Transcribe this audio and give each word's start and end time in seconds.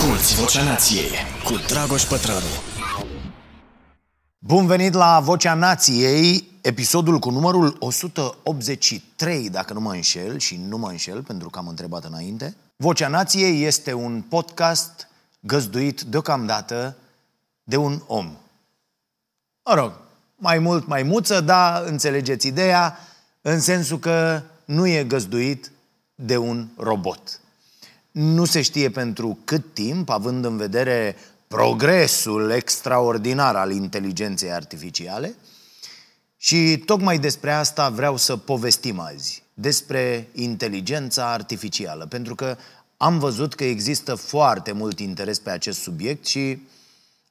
Asculți 0.00 0.34
Vocea 0.34 0.64
Nației 0.64 1.10
cu 1.44 1.52
Dragoș 1.66 2.02
Pătrălu. 2.04 2.46
Bun 4.38 4.66
venit 4.66 4.92
la 4.92 5.20
Vocea 5.20 5.54
Nației, 5.54 6.48
episodul 6.60 7.18
cu 7.18 7.30
numărul 7.30 7.76
183, 7.78 9.50
dacă 9.50 9.72
nu 9.72 9.80
mă 9.80 9.92
înșel, 9.92 10.38
și 10.38 10.60
nu 10.68 10.78
mă 10.78 10.88
înșel, 10.88 11.22
pentru 11.22 11.50
că 11.50 11.58
am 11.58 11.68
întrebat 11.68 12.04
înainte. 12.04 12.56
Vocea 12.76 13.08
Nației 13.08 13.64
este 13.64 13.92
un 13.92 14.22
podcast 14.28 15.08
găzduit 15.40 16.00
deocamdată 16.00 16.96
de 17.62 17.76
un 17.76 18.02
om. 18.06 18.36
Mă 19.64 19.74
rog, 19.74 19.92
mai 20.36 20.58
mult 20.58 20.86
mai 20.86 21.02
muță, 21.02 21.40
dar 21.40 21.84
înțelegeți 21.84 22.46
ideea, 22.46 22.98
în 23.40 23.60
sensul 23.60 23.98
că 23.98 24.42
nu 24.64 24.86
e 24.86 25.04
găzduit 25.04 25.70
de 26.14 26.36
un 26.36 26.66
robot. 26.76 27.40
Nu 28.10 28.44
se 28.44 28.62
știe 28.62 28.90
pentru 28.90 29.38
cât 29.44 29.74
timp, 29.74 30.08
având 30.08 30.44
în 30.44 30.56
vedere 30.56 31.16
progresul 31.48 32.50
extraordinar 32.50 33.56
al 33.56 33.70
inteligenței 33.70 34.52
artificiale. 34.52 35.34
Și 36.36 36.82
tocmai 36.86 37.18
despre 37.18 37.52
asta 37.52 37.88
vreau 37.88 38.16
să 38.16 38.36
povestim 38.36 39.00
azi, 39.00 39.42
despre 39.54 40.28
inteligența 40.32 41.32
artificială, 41.32 42.06
pentru 42.06 42.34
că 42.34 42.56
am 42.96 43.18
văzut 43.18 43.54
că 43.54 43.64
există 43.64 44.14
foarte 44.14 44.72
mult 44.72 44.98
interes 44.98 45.38
pe 45.38 45.50
acest 45.50 45.80
subiect 45.80 46.26
și 46.26 46.62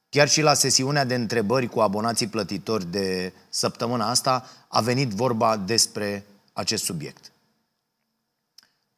chiar 0.08 0.28
și 0.28 0.40
la 0.40 0.54
sesiunea 0.54 1.04
de 1.04 1.14
întrebări 1.14 1.68
cu 1.68 1.80
abonații 1.80 2.26
plătitori 2.26 2.90
de 2.90 3.32
săptămâna 3.48 4.08
asta 4.08 4.50
a 4.68 4.80
venit 4.80 5.08
vorba 5.08 5.56
despre 5.56 6.26
acest 6.52 6.84
subiect. 6.84 7.29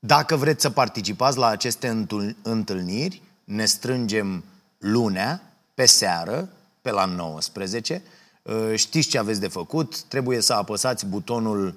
Dacă 0.06 0.37
vreți 0.37 0.62
să 0.62 0.70
participați 0.70 1.38
la 1.38 1.47
aceste 1.47 2.06
întâlniri, 2.43 3.23
ne 3.45 3.65
strângem 3.65 4.45
lunea, 4.79 5.43
pe 5.74 5.87
seară, 5.87 6.48
pe 6.80 6.91
la 6.91 7.05
19. 7.05 8.02
Uh, 8.43 8.73
știți 8.74 9.09
ce 9.09 9.18
aveți 9.18 9.40
de 9.40 9.49
făcut? 9.49 10.02
Trebuie 10.02 10.40
să 10.40 10.52
apăsați 10.52 11.07
butonul 11.07 11.74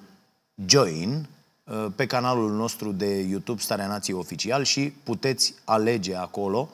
Join 0.66 1.28
uh, 1.64 1.86
pe 1.96 2.06
canalul 2.06 2.52
nostru 2.52 2.92
de 2.92 3.20
YouTube 3.20 3.62
Starea 3.62 3.88
Nației 3.88 4.18
Oficial 4.18 4.64
și 4.64 4.94
puteți 5.04 5.54
alege 5.64 6.16
acolo 6.16 6.70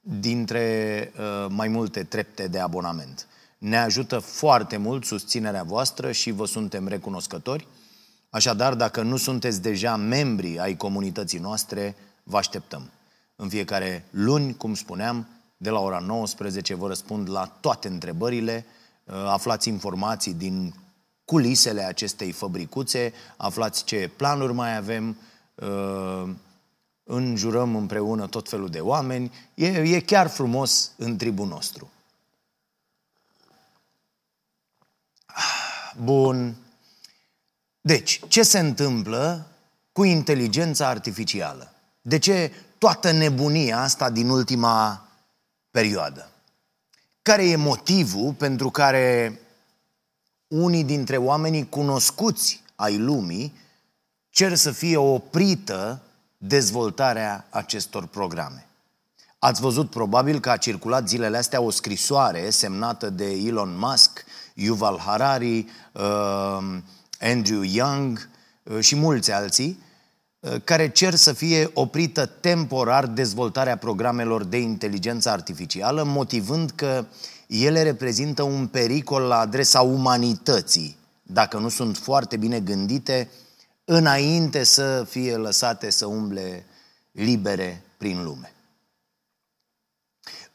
dintre 0.00 1.12
uh, 1.18 1.46
mai 1.48 1.68
multe 1.68 2.02
trepte 2.02 2.48
de 2.48 2.58
abonament. 2.58 3.26
Ne 3.58 3.78
ajută 3.78 4.18
foarte 4.18 4.76
mult 4.76 5.04
susținerea 5.04 5.62
voastră 5.62 6.12
și 6.12 6.30
vă 6.30 6.46
suntem 6.46 6.88
recunoscători. 6.88 7.66
Așadar, 8.34 8.74
dacă 8.74 9.02
nu 9.02 9.16
sunteți 9.16 9.62
deja 9.62 9.96
membri 9.96 10.58
ai 10.58 10.76
comunității 10.76 11.38
noastre, 11.38 11.96
vă 12.22 12.36
așteptăm. 12.36 12.90
În 13.36 13.48
fiecare 13.48 14.04
luni, 14.10 14.56
cum 14.56 14.74
spuneam, 14.74 15.26
de 15.56 15.70
la 15.70 15.80
ora 15.80 15.98
19 15.98 16.74
vă 16.74 16.86
răspund 16.86 17.30
la 17.30 17.46
toate 17.60 17.88
întrebările, 17.88 18.66
uh, 19.04 19.14
aflați 19.14 19.68
informații 19.68 20.34
din 20.34 20.74
culisele 21.24 21.82
acestei 21.82 22.32
fabricuțe, 22.32 23.12
aflați 23.36 23.84
ce 23.84 24.10
planuri 24.16 24.52
mai 24.52 24.76
avem, 24.76 25.16
uh, 25.54 26.30
înjurăm 27.04 27.76
împreună 27.76 28.26
tot 28.26 28.48
felul 28.48 28.68
de 28.68 28.80
oameni. 28.80 29.32
E, 29.54 29.66
e 29.66 30.00
chiar 30.00 30.28
frumos 30.28 30.90
în 30.96 31.16
tribul 31.16 31.46
nostru. 31.46 31.90
Bun. 36.02 36.63
Deci, 37.86 38.20
ce 38.28 38.42
se 38.42 38.58
întâmplă 38.58 39.46
cu 39.92 40.04
inteligența 40.04 40.88
artificială? 40.88 41.72
De 42.02 42.18
ce 42.18 42.52
toată 42.78 43.10
nebunia 43.10 43.80
asta 43.80 44.10
din 44.10 44.28
ultima 44.28 45.08
perioadă? 45.70 46.30
Care 47.22 47.48
e 47.48 47.56
motivul 47.56 48.32
pentru 48.32 48.70
care 48.70 49.40
unii 50.48 50.84
dintre 50.84 51.16
oamenii 51.16 51.68
cunoscuți 51.68 52.62
ai 52.74 52.98
lumii 52.98 53.54
cer 54.30 54.54
să 54.54 54.70
fie 54.70 54.96
oprită 54.96 56.02
dezvoltarea 56.38 57.46
acestor 57.50 58.06
programe? 58.06 58.66
Ați 59.38 59.60
văzut 59.60 59.90
probabil 59.90 60.40
că 60.40 60.50
a 60.50 60.56
circulat 60.56 61.08
zilele 61.08 61.36
astea 61.36 61.60
o 61.60 61.70
scrisoare 61.70 62.50
semnată 62.50 63.10
de 63.10 63.30
Elon 63.30 63.78
Musk, 63.78 64.24
Yuval 64.54 64.98
Harari, 64.98 65.66
uh, 65.92 66.78
Andrew 67.24 67.62
Young 67.62 68.28
uh, 68.62 68.80
și 68.80 68.96
mulți 68.96 69.32
alții, 69.32 69.82
uh, 70.40 70.54
care 70.64 70.88
cer 70.88 71.14
să 71.14 71.32
fie 71.32 71.70
oprită 71.74 72.26
temporar 72.26 73.06
dezvoltarea 73.06 73.76
programelor 73.76 74.44
de 74.44 74.58
inteligență 74.58 75.30
artificială, 75.30 76.02
motivând 76.02 76.70
că 76.70 77.04
ele 77.46 77.82
reprezintă 77.82 78.42
un 78.42 78.66
pericol 78.66 79.22
la 79.22 79.38
adresa 79.38 79.80
umanității, 79.80 80.96
dacă 81.22 81.58
nu 81.58 81.68
sunt 81.68 81.96
foarte 81.96 82.36
bine 82.36 82.60
gândite, 82.60 83.30
înainte 83.84 84.64
să 84.64 85.06
fie 85.08 85.36
lăsate 85.36 85.90
să 85.90 86.06
umble 86.06 86.64
libere 87.12 87.82
prin 87.96 88.24
lume. 88.24 88.53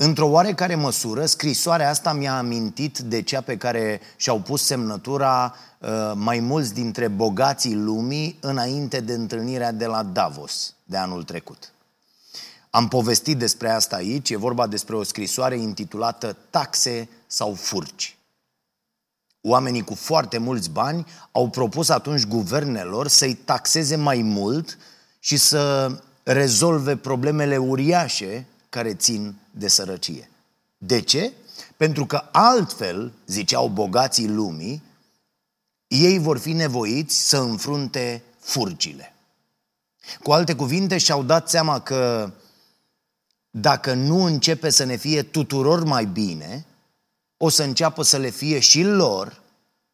Într-o 0.02 0.28
oarecare 0.28 0.76
măsură, 0.76 1.26
scrisoarea 1.26 1.90
asta 1.90 2.14
mi-a 2.14 2.38
amintit 2.38 2.98
de 2.98 3.22
cea 3.22 3.42
pe 3.42 3.58
care 3.58 4.02
și-au 4.16 4.40
pus 4.40 4.64
semnătura 4.66 5.56
uh, 5.80 6.12
mai 6.16 6.40
mulți 6.40 6.74
dintre 6.74 7.08
bogații 7.08 7.76
lumii 7.76 8.38
înainte 8.42 9.00
de 9.00 9.14
întâlnirea 9.14 9.72
de 9.72 9.86
la 9.86 10.04
Davos 10.04 10.74
de 10.84 10.98
anul 10.98 11.24
trecut. 11.24 11.72
Am 12.70 12.88
povestit 12.88 13.38
despre 13.38 13.70
asta 13.70 13.96
aici, 13.96 14.30
e 14.30 14.38
vorba 14.38 14.68
despre 14.68 14.96
o 14.96 15.04
scrisoare 15.04 15.58
intitulată 15.58 16.38
Taxe 16.50 17.10
sau 17.28 17.54
furci. 17.54 18.18
Oamenii 19.42 19.84
cu 19.84 19.96
foarte 19.96 20.38
mulți 20.38 20.70
bani 20.70 21.06
au 21.32 21.50
propus 21.50 21.90
atunci 21.90 22.26
guvernelor 22.26 23.08
să-i 23.08 23.34
taxeze 23.34 23.96
mai 23.96 24.22
mult 24.22 24.78
și 25.20 25.38
să 25.38 25.92
rezolve 26.24 26.96
problemele 26.96 27.58
uriașe 27.58 28.48
care 28.70 28.94
țin 28.94 29.36
de 29.52 29.68
sărăcie. 29.68 30.30
De 30.78 31.02
ce? 31.02 31.34
Pentru 31.78 32.06
că 32.06 32.30
altfel, 32.32 33.14
ziceau 33.26 33.68
bogații 33.68 34.28
lumii, 34.28 34.84
ei 35.88 36.20
vor 36.20 36.38
fi 36.38 36.54
nevoiți 36.54 37.28
să 37.30 37.38
înfrunte 37.38 38.24
furcile. 38.40 39.14
Cu 40.24 40.32
alte 40.32 40.56
cuvinte, 40.56 40.98
și-au 40.98 41.24
dat 41.24 41.50
seama 41.50 41.80
că 41.80 42.32
dacă 43.50 43.94
nu 43.94 44.24
începe 44.24 44.70
să 44.70 44.84
ne 44.84 44.96
fie 44.96 45.24
tuturor 45.24 45.84
mai 45.84 46.06
bine, 46.06 46.66
o 47.38 47.50
să 47.50 47.64
înceapă 47.64 48.04
să 48.04 48.18
le 48.18 48.30
fie 48.30 48.60
și 48.60 48.84
lor 48.84 49.42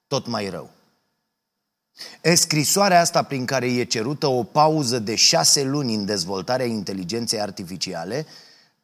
tot 0.08 0.28
mai 0.28 0.50
rău. 0.50 0.70
E 2.22 2.36
scrisoarea 2.36 3.00
asta 3.00 3.24
prin 3.24 3.46
care 3.46 3.66
e 3.66 3.84
cerută 3.84 4.28
o 4.28 4.44
pauză 4.44 5.00
de 5.00 5.16
șase 5.16 5.64
luni 5.64 5.96
în 5.96 6.06
dezvoltarea 6.06 6.66
inteligenței 6.66 7.42
artificiale 7.42 8.26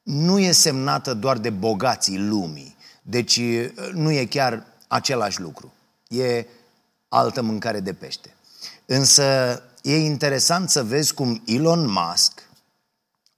nu 0.03 0.39
e 0.39 0.51
semnată 0.51 1.13
doar 1.13 1.37
de 1.37 1.49
bogații 1.49 2.17
lumii. 2.17 2.75
Deci 3.01 3.39
nu 3.93 4.11
e 4.11 4.25
chiar 4.25 4.65
același 4.87 5.41
lucru. 5.41 5.73
E 6.07 6.45
altă 7.07 7.41
mâncare 7.41 7.79
de 7.79 7.93
pește. 7.93 8.35
Însă 8.85 9.23
e 9.81 9.97
interesant 9.97 10.69
să 10.69 10.83
vezi 10.83 11.13
cum 11.13 11.41
Elon 11.45 11.89
Musk, 11.89 12.49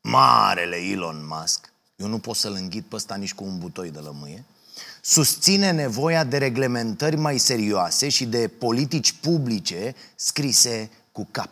marele 0.01 0.75
Elon 0.75 1.25
Musk, 1.27 1.71
eu 1.95 2.07
nu 2.07 2.19
pot 2.19 2.35
să-l 2.35 2.53
înghit 2.53 2.85
pe 2.85 2.95
ăsta 2.95 3.15
nici 3.15 3.33
cu 3.33 3.43
un 3.43 3.59
butoi 3.59 3.91
de 3.91 3.99
lămâie, 3.99 4.45
susține 5.01 5.71
nevoia 5.71 6.23
de 6.23 6.37
reglementări 6.37 7.15
mai 7.15 7.37
serioase 7.37 8.09
și 8.09 8.25
de 8.25 8.47
politici 8.47 9.13
publice 9.13 9.95
scrise 10.15 10.89
cu 11.11 11.27
cap. 11.31 11.49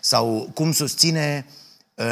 Sau 0.00 0.50
cum 0.54 0.72
susține 0.72 1.46
uh, 1.48 1.52
Uh, 1.54 1.63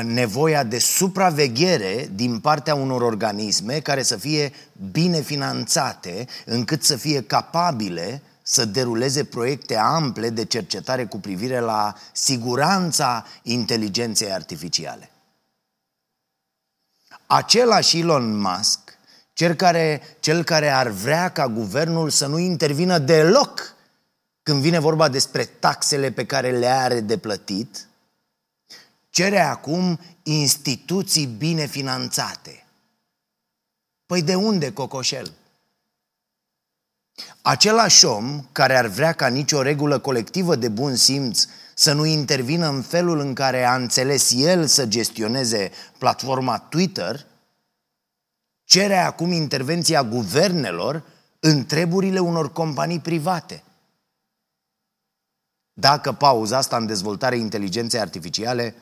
nevoia 0.02 0.62
de 0.62 0.78
supraveghere 0.78 2.10
din 2.14 2.40
partea 2.40 2.74
unor 2.74 3.02
organisme 3.02 3.80
care 3.80 4.02
să 4.02 4.16
fie 4.16 4.52
bine 4.90 5.20
finanțate, 5.20 6.26
încât 6.44 6.82
să 6.82 6.96
fie 6.96 7.22
capabile 7.22 8.22
să 8.42 8.64
deruleze 8.64 9.24
proiecte 9.24 9.76
ample 9.76 10.30
de 10.30 10.44
cercetare 10.44 11.06
cu 11.06 11.18
privire 11.18 11.58
la 11.58 11.94
siguranța 12.12 13.26
inteligenței 13.42 14.32
artificiale. 14.32 15.10
Același 17.26 17.98
Elon 17.98 18.36
Musk, 18.40 18.78
cel 19.32 19.54
care, 19.54 20.02
cel 20.20 20.44
care 20.44 20.68
ar 20.68 20.88
vrea 20.88 21.28
ca 21.28 21.48
guvernul 21.48 22.10
să 22.10 22.26
nu 22.26 22.38
intervină 22.38 22.98
deloc 22.98 23.74
când 24.42 24.60
vine 24.62 24.78
vorba 24.78 25.08
despre 25.08 25.44
taxele 25.44 26.10
pe 26.10 26.26
care 26.26 26.50
le 26.50 26.66
are 26.66 27.00
de 27.00 27.18
plătit, 27.18 27.86
cere 29.12 29.40
acum 29.40 29.98
instituții 30.22 31.26
bine 31.26 31.66
finanțate. 31.66 32.66
Păi 34.06 34.22
de 34.22 34.34
unde, 34.34 34.72
Cocoșel? 34.72 35.32
Același 37.42 38.04
om 38.04 38.46
care 38.52 38.76
ar 38.76 38.86
vrea 38.86 39.12
ca 39.12 39.26
nicio 39.26 39.62
regulă 39.62 39.98
colectivă 39.98 40.56
de 40.56 40.68
bun 40.68 40.96
simț 40.96 41.46
să 41.74 41.92
nu 41.92 42.04
intervină 42.04 42.68
în 42.68 42.82
felul 42.82 43.18
în 43.18 43.34
care 43.34 43.64
a 43.64 43.74
înțeles 43.74 44.32
el 44.34 44.66
să 44.66 44.86
gestioneze 44.86 45.70
platforma 45.98 46.58
Twitter, 46.58 47.26
cere 48.64 48.96
acum 48.96 49.32
intervenția 49.32 50.04
guvernelor 50.04 51.04
în 51.40 51.66
treburile 51.66 52.18
unor 52.18 52.52
companii 52.52 53.00
private. 53.00 53.62
Dacă 55.72 56.12
pauza 56.12 56.56
asta 56.56 56.76
în 56.76 56.86
dezvoltare 56.86 57.36
inteligenței 57.36 58.00
artificiale 58.00 58.74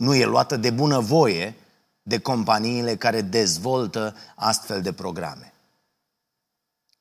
nu 0.00 0.14
e 0.14 0.24
luată 0.24 0.56
de 0.56 0.70
bună 0.70 1.00
voie 1.00 1.54
de 2.02 2.18
companiile 2.18 2.96
care 2.96 3.20
dezvoltă 3.20 4.16
astfel 4.34 4.82
de 4.82 4.92
programe. 4.92 5.52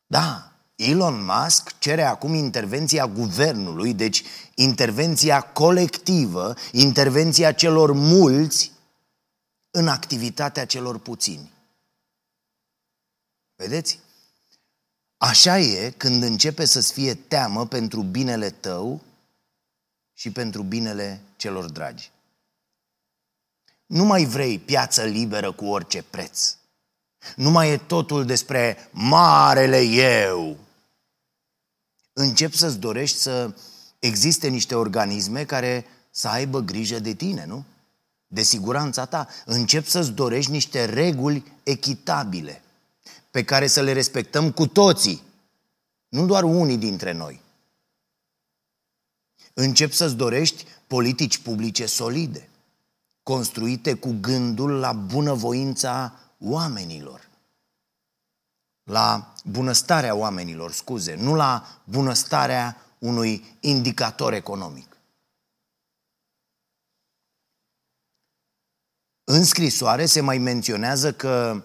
Da, 0.08 0.52
Elon 0.76 1.26
Musk 1.26 1.78
cere 1.78 2.04
acum 2.04 2.34
intervenția 2.34 3.08
guvernului, 3.08 3.94
deci 3.94 4.24
intervenția 4.56 5.42
colectivă, 5.42 6.54
intervenția 6.72 7.52
celor 7.52 7.92
mulți 7.92 8.72
în 9.72 9.88
activitatea 9.88 10.66
celor 10.66 10.98
puțini. 10.98 11.52
Vedeți? 13.56 14.00
Așa 15.18 15.60
e 15.60 15.90
când 15.98 16.24
începe 16.24 16.66
să-ți 16.66 16.94
fie 16.94 17.14
teamă 17.14 17.68
pentru 17.68 18.02
binele 18.02 18.50
tău 18.50 19.02
și 20.14 20.32
pentru 20.32 20.64
binele 20.64 21.22
celor 21.36 21.70
dragi. 21.70 22.12
Nu 23.90 24.04
mai 24.04 24.26
vrei 24.26 24.60
piață 24.60 25.04
liberă 25.04 25.52
cu 25.52 25.66
orice 25.66 26.04
preț. 26.10 26.56
Nu 27.36 27.50
mai 27.50 27.70
e 27.70 27.78
totul 27.78 28.26
despre 28.26 28.90
marele 28.92 29.82
eu. 29.82 30.58
Încep 32.14 32.54
să-ți 32.54 32.78
dorești 32.78 33.18
să 33.18 33.54
existe 34.00 34.48
niște 34.48 34.76
organisme 34.76 35.46
care 35.46 35.86
să 36.12 36.28
aibă 36.28 36.60
grijă 36.60 37.00
de 37.00 37.14
tine, 37.14 37.46
nu? 37.46 37.64
De 38.28 38.42
siguranța 38.42 39.06
ta. 39.06 39.28
Încep 39.46 39.86
să-ți 39.86 40.12
dorești 40.12 40.52
niște 40.52 40.86
reguli 40.86 41.44
echitabile 41.64 42.62
pe 43.32 43.44
care 43.44 43.68
să 43.68 43.82
le 43.82 43.94
respectăm 43.94 44.52
cu 44.52 44.68
toții, 44.68 45.22
nu 46.10 46.26
doar 46.26 46.44
unii 46.44 46.78
dintre 46.78 47.12
noi. 47.12 47.42
Încep 49.54 49.92
să-ți 49.92 50.16
dorești 50.16 50.66
politici 50.88 51.38
publice 51.38 51.86
solide, 51.86 52.49
construite 53.30 53.94
cu 53.94 54.18
gândul 54.22 54.72
la 54.72 54.94
bunăvoința 54.94 56.20
oamenilor. 56.40 57.30
La 58.84 59.34
bunăstarea 59.44 60.16
oamenilor, 60.16 60.72
scuze, 60.72 61.16
nu 61.16 61.36
la 61.36 61.82
bunăstarea 61.84 62.78
unui 63.00 63.58
indicator 63.60 64.34
economic. 64.34 64.98
În 69.24 69.44
scrisoare 69.44 70.06
se 70.06 70.22
mai 70.22 70.38
menționează 70.38 71.14
că 71.14 71.64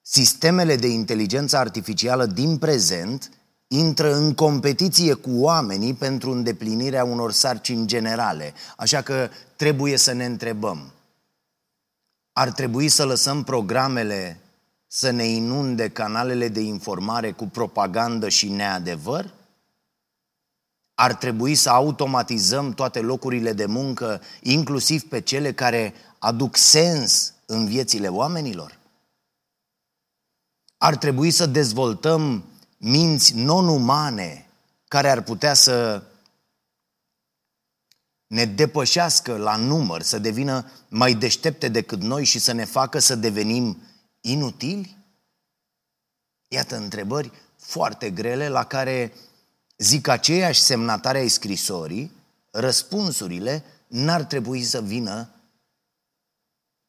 sistemele 0.00 0.76
de 0.76 0.86
inteligență 0.86 1.56
artificială 1.56 2.26
din 2.26 2.58
prezent 2.58 3.30
intră 3.72 4.14
în 4.14 4.34
competiție 4.34 5.14
cu 5.14 5.30
oamenii 5.30 5.94
pentru 5.94 6.30
îndeplinirea 6.30 7.04
unor 7.04 7.32
sarcini 7.32 7.86
generale. 7.86 8.54
Așa 8.76 9.02
că 9.02 9.28
trebuie 9.56 9.96
să 9.96 10.12
ne 10.12 10.24
întrebăm, 10.24 10.92
ar 12.32 12.50
trebui 12.50 12.88
să 12.88 13.04
lăsăm 13.04 13.42
programele 13.42 14.40
să 14.86 15.10
ne 15.10 15.24
inunde 15.24 15.88
canalele 15.88 16.48
de 16.48 16.60
informare 16.60 17.32
cu 17.32 17.44
propagandă 17.44 18.28
și 18.28 18.48
neadevăr? 18.48 19.34
Ar 20.94 21.14
trebui 21.14 21.54
să 21.54 21.70
automatizăm 21.70 22.72
toate 22.72 23.00
locurile 23.00 23.52
de 23.52 23.66
muncă, 23.66 24.20
inclusiv 24.40 25.02
pe 25.02 25.20
cele 25.20 25.52
care 25.52 25.94
aduc 26.18 26.56
sens 26.56 27.32
în 27.46 27.66
viețile 27.66 28.08
oamenilor? 28.08 28.78
Ar 30.78 30.96
trebui 30.96 31.30
să 31.30 31.46
dezvoltăm 31.46 32.44
minți 32.84 33.34
non-umane 33.34 34.46
care 34.88 35.10
ar 35.10 35.22
putea 35.22 35.54
să 35.54 36.02
ne 38.26 38.44
depășească 38.44 39.36
la 39.36 39.56
număr, 39.56 40.02
să 40.02 40.18
devină 40.18 40.70
mai 40.88 41.14
deștepte 41.14 41.68
decât 41.68 42.00
noi 42.00 42.24
și 42.24 42.38
să 42.38 42.52
ne 42.52 42.64
facă 42.64 42.98
să 42.98 43.14
devenim 43.14 43.82
inutili? 44.20 44.96
Iată 46.48 46.76
întrebări 46.76 47.32
foarte 47.56 48.10
grele 48.10 48.48
la 48.48 48.64
care, 48.64 49.12
zic 49.76 50.08
aceiași 50.08 50.60
semnatare 50.60 51.18
ai 51.18 51.28
scrisorii, 51.28 52.12
răspunsurile 52.50 53.64
n-ar 53.86 54.24
trebui 54.24 54.62
să 54.62 54.82
vină 54.82 55.30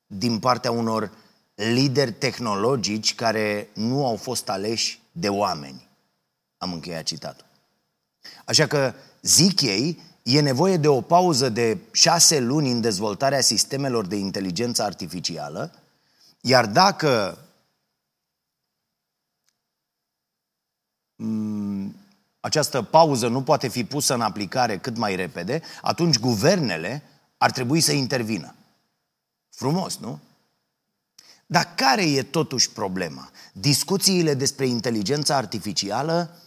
din 0.06 0.40
partea 0.40 0.72
unor 0.72 1.12
lideri 1.56 2.14
tehnologici 2.14 3.16
care 3.16 3.70
nu 3.74 4.06
au 4.06 4.16
fost 4.16 4.50
aleși 4.50 5.03
de 5.14 5.30
oameni. 5.30 5.90
Am 6.58 6.74
încheiat 6.74 7.04
citatul. 7.04 7.46
Așa 8.46 8.68
că, 8.68 8.94
zic 9.22 9.62
ei, 9.62 10.02
e 10.24 10.42
nevoie 10.42 10.78
de 10.78 10.88
o 10.88 11.02
pauză 11.02 11.50
de 11.50 11.78
șase 11.92 12.40
luni 12.40 12.72
în 12.72 12.82
dezvoltarea 12.82 13.42
sistemelor 13.42 14.06
de 14.06 14.16
inteligență 14.16 14.84
artificială, 14.84 15.74
iar 16.42 16.66
dacă 16.66 17.38
mm, 21.16 21.96
această 22.40 22.82
pauză 22.82 23.28
nu 23.28 23.44
poate 23.44 23.68
fi 23.68 23.84
pusă 23.84 24.14
în 24.14 24.22
aplicare 24.22 24.78
cât 24.78 24.98
mai 24.98 25.16
repede, 25.16 25.62
atunci 25.82 26.20
guvernele 26.20 27.04
ar 27.38 27.52
trebui 27.52 27.82
să 27.82 27.92
intervină. 27.92 28.56
Frumos, 29.50 29.98
nu? 29.98 30.20
Dar 31.46 31.74
care 31.76 32.04
e 32.04 32.24
totuși 32.24 32.70
problema? 32.70 33.32
Discuțiile 33.54 34.34
despre 34.34 34.68
inteligența 34.68 35.36
artificială 35.36 36.38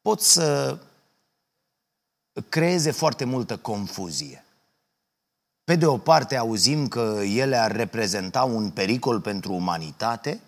pot 0.00 0.20
să 0.20 0.78
creeze 2.48 2.90
foarte 2.90 3.24
multă 3.24 3.56
confuzie. 3.56 4.44
Pe 5.64 5.76
de 5.76 5.86
o 5.86 5.98
parte 5.98 6.36
auzim 6.36 6.88
că 6.88 7.20
ele 7.24 7.56
ar 7.56 7.76
reprezenta 7.76 8.42
un 8.44 8.70
pericol 8.70 9.20
pentru 9.20 9.52
umanitate, 9.52 10.40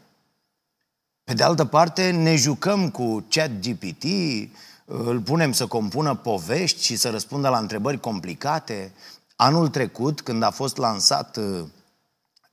pe 1.25 1.35
de 1.35 1.43
altă 1.43 1.65
parte 1.65 2.11
ne 2.11 2.37
jucăm 2.37 2.91
cu 2.91 3.25
chat 3.29 3.51
GPT, 3.61 4.05
îl 4.85 5.21
punem 5.21 5.53
să 5.53 5.67
compună 5.67 6.15
povești 6.15 6.83
și 6.83 6.97
să 6.97 7.11
răspundă 7.11 7.49
la 7.49 7.59
întrebări 7.59 8.01
complicate. 8.01 8.93
Anul 9.37 9.69
trecut, 9.69 10.21
când 10.21 10.43
a 10.43 10.51
fost 10.51 10.77
lansat 10.77 11.37
uh, 11.37 11.65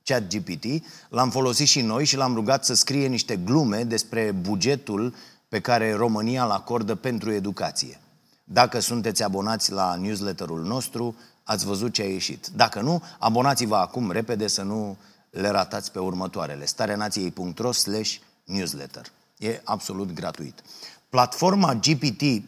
chat 0.04 0.34
GPT, 0.34 0.84
l-am 1.08 1.30
folosit 1.30 1.66
și 1.66 1.80
noi 1.80 2.04
și 2.04 2.16
l-am 2.16 2.34
rugat 2.34 2.64
să 2.64 2.74
scrie 2.74 3.06
niște 3.06 3.36
glume 3.36 3.84
despre 3.84 4.30
bugetul 4.30 5.14
pe 5.48 5.60
care 5.60 5.94
România 5.94 6.44
îl 6.44 6.50
acordă 6.50 6.94
pentru 6.94 7.32
educație. 7.32 8.00
Dacă 8.44 8.78
sunteți 8.78 9.22
abonați 9.22 9.72
la 9.72 9.94
newsletterul 9.94 10.62
nostru, 10.62 11.16
ați 11.44 11.64
văzut 11.64 11.92
ce 11.92 12.02
a 12.02 12.08
ieșit. 12.08 12.46
Dacă 12.46 12.80
nu, 12.80 13.02
abonați-vă 13.18 13.76
acum 13.76 14.10
repede 14.10 14.46
să 14.46 14.62
nu 14.62 14.96
le 15.30 15.48
ratați 15.48 15.92
pe 15.92 15.98
următoarele. 15.98 16.66
starenației.ro 16.66 17.72
slash 17.72 18.16
newsletter. 18.44 19.04
E 19.38 19.60
absolut 19.64 20.12
gratuit. 20.12 20.62
Platforma 21.08 21.78
GPT-4, 21.78 22.42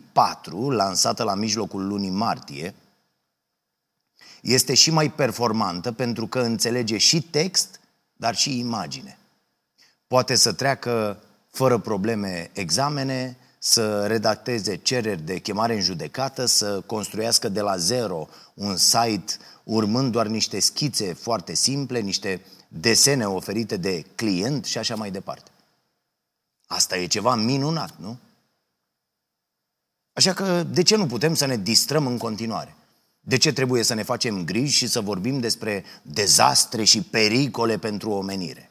lansată 0.68 1.22
la 1.22 1.34
mijlocul 1.34 1.86
lunii 1.86 2.10
martie, 2.10 2.75
este 4.42 4.74
și 4.74 4.90
mai 4.90 5.10
performantă 5.10 5.92
pentru 5.92 6.26
că 6.26 6.40
înțelege 6.40 6.98
și 6.98 7.22
text, 7.22 7.80
dar 8.16 8.34
și 8.34 8.58
imagine. 8.58 9.18
Poate 10.06 10.34
să 10.34 10.52
treacă 10.52 11.22
fără 11.50 11.78
probleme 11.78 12.50
examene, 12.52 13.36
să 13.58 14.06
redacteze 14.06 14.76
cereri 14.76 15.22
de 15.22 15.38
chemare 15.38 15.74
în 15.74 15.80
judecată, 15.80 16.44
să 16.44 16.80
construiască 16.80 17.48
de 17.48 17.60
la 17.60 17.76
zero 17.76 18.28
un 18.54 18.76
site 18.76 19.36
urmând 19.64 20.12
doar 20.12 20.26
niște 20.26 20.60
schițe 20.60 21.12
foarte 21.12 21.54
simple, 21.54 22.00
niște 22.00 22.44
desene 22.68 23.26
oferite 23.28 23.76
de 23.76 24.04
client 24.14 24.64
și 24.64 24.78
așa 24.78 24.94
mai 24.94 25.10
departe. 25.10 25.50
Asta 26.66 26.96
e 26.96 27.06
ceva 27.06 27.34
minunat, 27.34 27.94
nu? 27.98 28.18
Așa 30.12 30.32
că 30.32 30.62
de 30.62 30.82
ce 30.82 30.96
nu 30.96 31.06
putem 31.06 31.34
să 31.34 31.46
ne 31.46 31.56
distrăm 31.56 32.06
în 32.06 32.18
continuare? 32.18 32.74
De 33.28 33.37
ce 33.37 33.52
trebuie 33.52 33.83
să 33.83 33.95
ne 33.95 34.02
facem 34.02 34.45
griji 34.45 34.76
și 34.76 34.87
să 34.87 35.00
vorbim 35.00 35.40
despre 35.40 35.85
dezastre 36.02 36.85
și 36.85 37.02
pericole 37.02 37.78
pentru 37.78 38.11
omenire? 38.11 38.71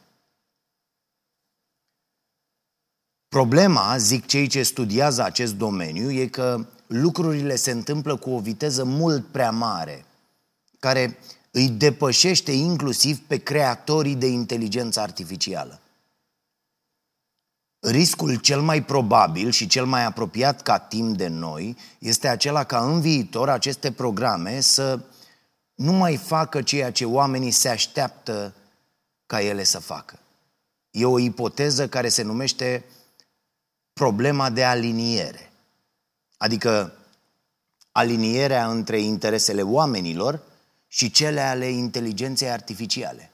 Problema, 3.27 3.97
zic 3.97 4.25
cei 4.25 4.47
ce 4.47 4.63
studiază 4.63 5.23
acest 5.23 5.55
domeniu, 5.55 6.11
e 6.11 6.27
că 6.27 6.65
lucrurile 6.87 7.55
se 7.55 7.71
întâmplă 7.71 8.15
cu 8.15 8.29
o 8.29 8.39
viteză 8.39 8.83
mult 8.83 9.25
prea 9.31 9.51
mare, 9.51 10.05
care 10.79 11.17
îi 11.51 11.69
depășește 11.69 12.51
inclusiv 12.51 13.19
pe 13.27 13.37
creatorii 13.37 14.15
de 14.15 14.27
inteligență 14.27 14.99
artificială. 14.99 15.79
Riscul 17.85 18.35
cel 18.35 18.61
mai 18.61 18.83
probabil 18.83 19.49
și 19.49 19.67
cel 19.67 19.85
mai 19.85 20.05
apropiat 20.05 20.61
ca 20.61 20.77
timp 20.77 21.17
de 21.17 21.27
noi 21.27 21.77
este 21.99 22.27
acela 22.27 22.63
ca 22.63 22.79
în 22.79 23.01
viitor 23.01 23.49
aceste 23.49 23.91
programe 23.91 24.59
să 24.59 24.99
nu 25.75 25.91
mai 25.91 26.17
facă 26.17 26.61
ceea 26.61 26.91
ce 26.91 27.05
oamenii 27.05 27.51
se 27.51 27.69
așteaptă 27.69 28.53
ca 29.25 29.41
ele 29.41 29.63
să 29.63 29.79
facă. 29.79 30.19
E 30.91 31.05
o 31.05 31.19
ipoteză 31.19 31.87
care 31.87 32.09
se 32.09 32.21
numește 32.21 32.85
problema 33.93 34.49
de 34.49 34.63
aliniere. 34.63 35.51
Adică 36.37 36.93
alinierea 37.91 38.69
între 38.69 38.99
interesele 38.99 39.61
oamenilor 39.61 40.41
și 40.87 41.11
cele 41.11 41.41
ale 41.41 41.65
inteligenței 41.65 42.49
artificiale. 42.49 43.29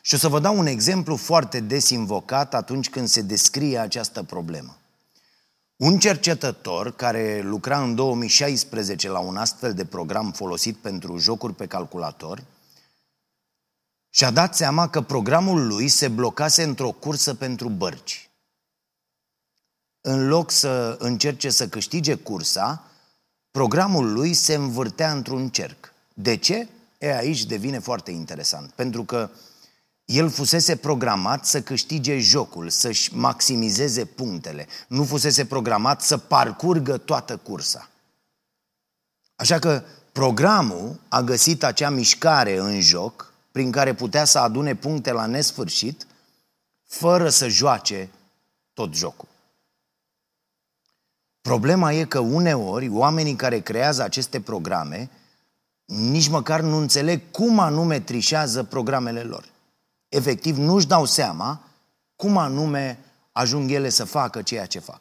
Și 0.00 0.14
o 0.14 0.18
să 0.18 0.28
vă 0.28 0.40
dau 0.40 0.58
un 0.58 0.66
exemplu 0.66 1.16
foarte 1.16 1.60
des 1.60 1.90
invocat 1.90 2.54
atunci 2.54 2.90
când 2.90 3.08
se 3.08 3.22
descrie 3.22 3.78
această 3.78 4.22
problemă. 4.22 4.76
Un 5.76 5.98
cercetător 5.98 6.96
care 6.96 7.40
lucra 7.44 7.82
în 7.82 7.94
2016 7.94 9.08
la 9.08 9.18
un 9.18 9.36
astfel 9.36 9.74
de 9.74 9.84
program 9.84 10.32
folosit 10.32 10.76
pentru 10.76 11.16
jocuri 11.16 11.54
pe 11.54 11.66
calculator 11.66 12.42
și-a 14.10 14.30
dat 14.30 14.56
seama 14.56 14.88
că 14.88 15.00
programul 15.00 15.66
lui 15.66 15.88
se 15.88 16.08
blocase 16.08 16.62
într-o 16.62 16.90
cursă 16.90 17.34
pentru 17.34 17.68
bărci. 17.68 18.30
În 20.00 20.28
loc 20.28 20.50
să 20.50 20.96
încerce 20.98 21.50
să 21.50 21.68
câștige 21.68 22.14
cursa, 22.14 22.84
programul 23.50 24.12
lui 24.12 24.34
se 24.34 24.54
învârtea 24.54 25.12
într-un 25.12 25.48
cerc. 25.48 25.92
De 26.14 26.36
ce? 26.36 26.68
E, 26.98 27.16
aici 27.16 27.44
devine 27.44 27.78
foarte 27.78 28.10
interesant. 28.10 28.70
Pentru 28.70 29.04
că 29.04 29.30
el 30.08 30.30
fusese 30.30 30.76
programat 30.76 31.46
să 31.46 31.62
câștige 31.62 32.18
jocul, 32.18 32.68
să-și 32.68 33.14
maximizeze 33.14 34.04
punctele. 34.04 34.66
Nu 34.86 35.04
fusese 35.04 35.44
programat 35.44 36.02
să 36.02 36.18
parcurgă 36.18 36.96
toată 36.96 37.36
cursa. 37.36 37.88
Așa 39.36 39.58
că 39.58 39.82
programul 40.12 41.00
a 41.08 41.20
găsit 41.20 41.64
acea 41.64 41.90
mișcare 41.90 42.56
în 42.56 42.80
joc 42.80 43.32
prin 43.52 43.70
care 43.70 43.94
putea 43.94 44.24
să 44.24 44.38
adune 44.38 44.74
puncte 44.74 45.12
la 45.12 45.26
nesfârșit 45.26 46.06
fără 46.84 47.28
să 47.28 47.48
joace 47.48 48.10
tot 48.72 48.94
jocul. 48.94 49.28
Problema 51.40 51.92
e 51.92 52.04
că 52.04 52.18
uneori 52.18 52.88
oamenii 52.88 53.36
care 53.36 53.60
creează 53.60 54.02
aceste 54.02 54.40
programe 54.40 55.10
nici 55.84 56.28
măcar 56.28 56.60
nu 56.60 56.76
înțeleg 56.76 57.20
cum 57.30 57.58
anume 57.58 58.00
trișează 58.00 58.62
programele 58.62 59.22
lor. 59.22 59.56
Efectiv, 60.08 60.56
nu-și 60.56 60.86
dau 60.86 61.04
seama 61.04 61.60
cum 62.16 62.36
anume 62.36 62.98
ajung 63.32 63.70
ele 63.70 63.88
să 63.88 64.04
facă 64.04 64.42
ceea 64.42 64.66
ce 64.66 64.78
fac. 64.78 65.00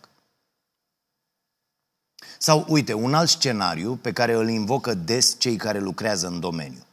Sau, 2.38 2.66
uite, 2.68 2.94
un 2.94 3.14
alt 3.14 3.30
scenariu 3.30 3.96
pe 3.96 4.12
care 4.12 4.34
îl 4.34 4.50
invocă 4.50 4.94
des 4.94 5.36
cei 5.40 5.56
care 5.56 5.80
lucrează 5.80 6.28
în 6.28 6.40
domeniu. 6.40 6.86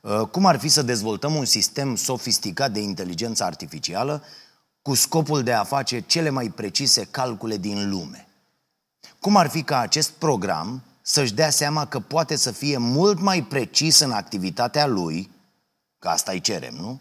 Uh, 0.00 0.20
cum 0.30 0.46
ar 0.46 0.58
fi 0.58 0.68
să 0.68 0.82
dezvoltăm 0.82 1.34
un 1.34 1.44
sistem 1.44 1.96
sofisticat 1.96 2.72
de 2.72 2.80
inteligență 2.80 3.44
artificială 3.44 4.22
cu 4.82 4.94
scopul 4.94 5.42
de 5.42 5.52
a 5.52 5.64
face 5.64 6.00
cele 6.00 6.30
mai 6.30 6.48
precise 6.48 7.04
calcule 7.04 7.56
din 7.56 7.90
lume? 7.90 8.28
Cum 9.20 9.36
ar 9.36 9.48
fi 9.48 9.62
ca 9.62 9.78
acest 9.78 10.10
program 10.10 10.82
să-și 11.02 11.34
dea 11.34 11.50
seama 11.50 11.86
că 11.86 12.00
poate 12.00 12.36
să 12.36 12.50
fie 12.50 12.76
mult 12.76 13.20
mai 13.20 13.42
precis 13.42 13.98
în 13.98 14.12
activitatea 14.12 14.86
lui, 14.86 15.30
că 15.98 16.08
asta 16.08 16.32
îi 16.32 16.40
cerem, 16.40 16.74
nu? 16.74 17.00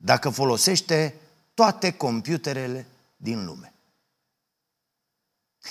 Dacă 0.00 0.30
folosește 0.30 1.14
toate 1.54 1.92
computerele 1.92 2.86
din 3.16 3.44
lume. 3.44 3.72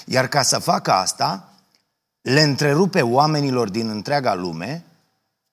Iar 0.05 0.27
ca 0.27 0.41
să 0.41 0.59
facă 0.59 0.91
asta, 0.91 1.53
le 2.21 2.41
întrerupe 2.41 3.01
oamenilor 3.01 3.69
din 3.69 3.89
întreaga 3.89 4.33
lume 4.33 4.85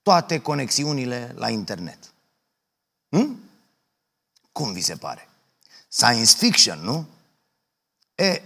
toate 0.02 0.40
conexiunile 0.40 1.32
la 1.36 1.48
internet. 1.48 1.98
Hm? 3.08 3.38
Cum 4.52 4.72
vi 4.72 4.80
se 4.80 4.96
pare? 4.96 5.28
Science 5.88 6.34
fiction, 6.36 6.78
nu? 6.78 7.06
E, 8.14 8.42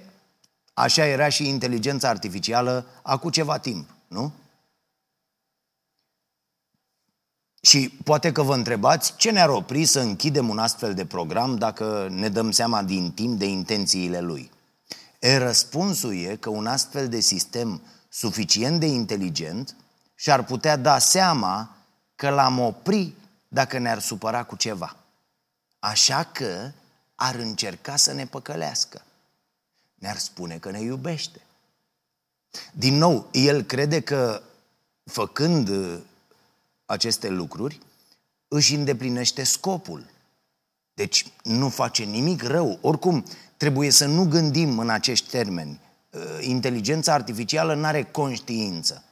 Așa 0.79 1.05
era 1.05 1.29
și 1.29 1.49
inteligența 1.49 2.09
artificială 2.09 2.87
acum 3.03 3.31
ceva 3.31 3.59
timp, 3.59 3.91
nu? 4.09 4.33
Și 7.61 7.89
poate 8.05 8.33
că 8.33 8.43
vă 8.43 8.55
întrebați 8.55 9.17
ce 9.17 9.31
ne-ar 9.31 9.49
opri 9.49 9.85
să 9.85 10.01
închidem 10.01 10.49
un 10.49 10.59
astfel 10.59 10.95
de 10.95 11.07
program 11.07 11.57
dacă 11.57 12.09
ne 12.11 12.29
dăm 12.29 12.51
seama 12.51 12.83
din 12.83 13.13
timp 13.13 13.39
de 13.39 13.47
intențiile 13.47 14.21
lui. 14.21 14.51
E, 15.19 15.37
răspunsul 15.37 16.17
e 16.17 16.37
că 16.37 16.51
un 16.51 16.67
astfel 16.67 17.09
de 17.09 17.21
sistem 17.21 17.83
suficient 18.09 18.81
de 18.81 18.87
inteligent 18.87 19.77
și-ar 20.15 20.45
putea 20.45 20.77
da 20.77 20.99
seama 20.99 21.77
că 22.17 22.29
l-am 22.29 22.59
opri 22.59 23.15
dacă 23.49 23.79
ne-ar 23.79 24.01
supăra 24.01 24.43
cu 24.43 24.57
ceva. 24.57 24.97
Așa 25.79 26.25
că 26.33 26.71
ar 27.15 27.35
încerca 27.35 27.97
să 27.97 28.13
ne 28.13 28.27
păcălească 28.27 29.03
ne-ar 29.99 30.17
spune 30.17 30.59
că 30.59 30.71
ne 30.71 30.81
iubește. 30.81 31.41
Din 32.73 32.95
nou, 32.95 33.29
el 33.33 33.63
crede 33.63 34.01
că 34.01 34.43
făcând 35.05 35.69
uh, 35.69 35.99
aceste 36.89 37.29
lucruri, 37.29 37.79
își 38.49 38.75
îndeplinește 38.75 39.45
scopul. 39.45 40.05
Deci 40.95 41.27
nu 41.43 41.69
face 41.69 42.05
nimic 42.05 42.43
rău. 42.43 42.79
Oricum, 42.81 43.25
trebuie 43.57 43.91
să 43.91 44.07
nu 44.07 44.29
gândim 44.29 44.79
în 44.79 44.91
acești 44.91 45.31
termeni. 45.31 45.81
Uh, 46.11 46.39
inteligența 46.41 47.13
artificială 47.13 47.75
nu 47.75 47.85
are 47.85 48.05
conștiință. 48.05 49.05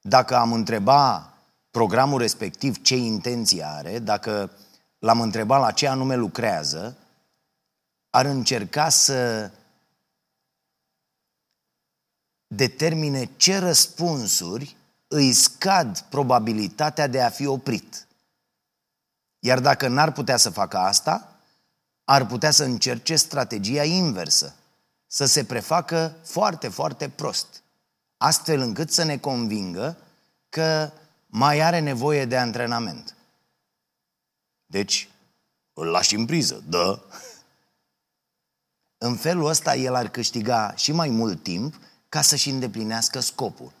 Dacă 0.00 0.36
am 0.36 0.52
întreba 0.52 1.32
programul 1.70 2.18
respectiv 2.18 2.82
ce 2.82 2.96
intenție 2.96 3.64
are, 3.66 3.98
dacă 3.98 4.50
l-am 4.98 5.20
întrebat 5.20 5.60
la 5.60 5.70
ce 5.70 5.86
anume 5.86 6.14
lucrează, 6.14 6.96
ar 8.10 8.24
încerca 8.24 8.88
să 8.88 9.50
determine 12.46 13.30
ce 13.36 13.58
răspunsuri 13.58 14.76
îi 15.14 15.32
scad 15.32 16.00
probabilitatea 16.00 17.06
de 17.06 17.22
a 17.22 17.28
fi 17.28 17.46
oprit. 17.46 18.06
Iar 19.38 19.60
dacă 19.60 19.88
n-ar 19.88 20.12
putea 20.12 20.36
să 20.36 20.50
facă 20.50 20.76
asta, 20.76 21.36
ar 22.04 22.26
putea 22.26 22.50
să 22.50 22.64
încerce 22.64 23.16
strategia 23.16 23.84
inversă, 23.84 24.54
să 25.06 25.24
se 25.24 25.44
prefacă 25.44 26.16
foarte, 26.22 26.68
foarte 26.68 27.08
prost, 27.08 27.62
astfel 28.16 28.60
încât 28.60 28.90
să 28.90 29.02
ne 29.02 29.18
convingă 29.18 29.96
că 30.48 30.92
mai 31.26 31.60
are 31.60 31.78
nevoie 31.78 32.24
de 32.24 32.36
antrenament. 32.36 33.16
Deci, 34.66 35.08
îl 35.72 35.86
lași 35.86 36.14
în 36.14 36.26
priză, 36.26 36.62
da? 36.68 37.02
În 38.98 39.16
felul 39.16 39.46
ăsta 39.46 39.76
el 39.76 39.94
ar 39.94 40.08
câștiga 40.08 40.74
și 40.76 40.92
mai 40.92 41.08
mult 41.08 41.42
timp 41.42 41.74
ca 42.08 42.22
să-și 42.22 42.50
îndeplinească 42.50 43.20
scopul. 43.20 43.72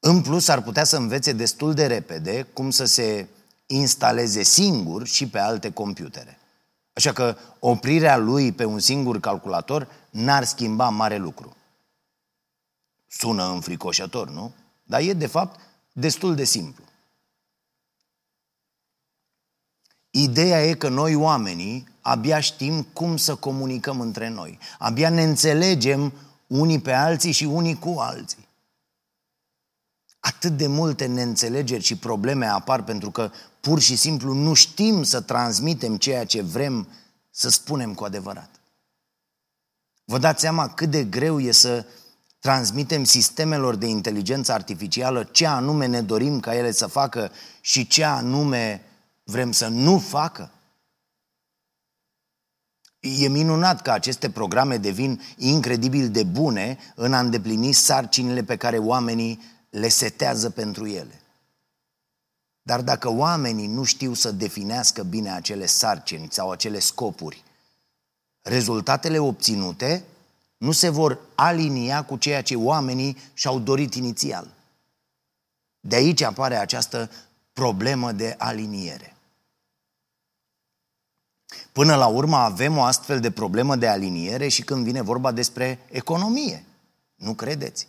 În 0.00 0.22
plus, 0.22 0.48
ar 0.48 0.62
putea 0.62 0.84
să 0.84 0.96
învețe 0.96 1.32
destul 1.32 1.74
de 1.74 1.86
repede 1.86 2.42
cum 2.42 2.70
să 2.70 2.84
se 2.84 3.28
instaleze 3.66 4.42
singur 4.42 5.06
și 5.06 5.28
pe 5.28 5.38
alte 5.38 5.70
computere. 5.70 6.38
Așa 6.92 7.12
că 7.12 7.36
oprirea 7.58 8.16
lui 8.16 8.52
pe 8.52 8.64
un 8.64 8.78
singur 8.78 9.20
calculator 9.20 9.88
n-ar 10.10 10.44
schimba 10.44 10.88
mare 10.88 11.16
lucru. 11.16 11.56
Sună 13.06 13.52
înfricoșător, 13.52 14.30
nu? 14.30 14.52
Dar 14.84 15.00
e, 15.00 15.12
de 15.12 15.26
fapt, 15.26 15.60
destul 15.92 16.34
de 16.34 16.44
simplu. 16.44 16.84
Ideea 20.10 20.64
e 20.64 20.74
că 20.74 20.88
noi 20.88 21.14
oamenii 21.14 21.88
abia 22.00 22.40
știm 22.40 22.82
cum 22.82 23.16
să 23.16 23.34
comunicăm 23.34 24.00
între 24.00 24.28
noi. 24.28 24.58
Abia 24.78 25.10
ne 25.10 25.22
înțelegem 25.22 26.12
unii 26.46 26.80
pe 26.80 26.92
alții 26.92 27.32
și 27.32 27.44
unii 27.44 27.78
cu 27.78 27.98
alții. 27.98 28.48
Atât 30.42 30.56
de 30.56 30.66
multe 30.66 31.06
neînțelegeri 31.06 31.82
și 31.82 31.96
probleme 31.96 32.46
apar 32.46 32.82
pentru 32.82 33.10
că 33.10 33.30
pur 33.60 33.80
și 33.80 33.96
simplu 33.96 34.32
nu 34.32 34.54
știm 34.54 35.02
să 35.02 35.20
transmitem 35.20 35.96
ceea 35.96 36.24
ce 36.24 36.42
vrem 36.42 36.88
să 37.30 37.48
spunem 37.48 37.94
cu 37.94 38.04
adevărat. 38.04 38.60
Vă 40.04 40.18
dați 40.18 40.40
seama 40.40 40.68
cât 40.68 40.90
de 40.90 41.04
greu 41.04 41.40
e 41.40 41.52
să 41.52 41.86
transmitem 42.38 43.04
sistemelor 43.04 43.74
de 43.74 43.86
inteligență 43.86 44.52
artificială 44.52 45.24
ce 45.24 45.46
anume 45.46 45.86
ne 45.86 46.00
dorim 46.00 46.40
ca 46.40 46.54
ele 46.54 46.70
să 46.70 46.86
facă 46.86 47.30
și 47.60 47.86
ce 47.86 48.04
anume 48.04 48.82
vrem 49.24 49.52
să 49.52 49.66
nu 49.66 49.98
facă? 49.98 50.50
E 53.00 53.28
minunat 53.28 53.82
că 53.82 53.90
aceste 53.90 54.30
programe 54.30 54.76
devin 54.76 55.20
incredibil 55.36 56.10
de 56.10 56.22
bune 56.22 56.78
în 56.94 57.12
a 57.12 57.18
îndeplini 57.18 57.72
sarcinile 57.72 58.42
pe 58.42 58.56
care 58.56 58.78
oamenii 58.78 59.58
le 59.70 59.88
setează 59.88 60.50
pentru 60.50 60.86
ele. 60.86 61.20
Dar 62.62 62.82
dacă 62.82 63.08
oamenii 63.08 63.66
nu 63.66 63.84
știu 63.84 64.14
să 64.14 64.32
definească 64.32 65.02
bine 65.02 65.30
acele 65.30 65.66
sarcini 65.66 66.28
sau 66.30 66.50
acele 66.50 66.78
scopuri, 66.78 67.44
rezultatele 68.42 69.18
obținute 69.18 70.04
nu 70.56 70.72
se 70.72 70.88
vor 70.88 71.18
alinia 71.34 72.04
cu 72.04 72.16
ceea 72.16 72.42
ce 72.42 72.56
oamenii 72.56 73.16
și-au 73.34 73.58
dorit 73.58 73.94
inițial. 73.94 74.54
De 75.80 75.96
aici 75.96 76.22
apare 76.22 76.56
această 76.56 77.10
problemă 77.52 78.12
de 78.12 78.34
aliniere. 78.38 79.16
Până 81.72 81.96
la 81.96 82.06
urmă 82.06 82.36
avem 82.36 82.76
o 82.76 82.82
astfel 82.82 83.20
de 83.20 83.30
problemă 83.30 83.76
de 83.76 83.88
aliniere 83.88 84.48
și 84.48 84.62
când 84.62 84.84
vine 84.84 85.00
vorba 85.02 85.32
despre 85.32 85.78
economie. 85.90 86.64
Nu 87.14 87.34
credeți? 87.34 87.86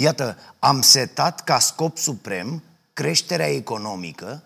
Iată, 0.00 0.36
am 0.58 0.82
setat 0.82 1.44
ca 1.44 1.58
scop 1.58 1.98
suprem 1.98 2.62
creșterea 2.92 3.48
economică 3.48 4.42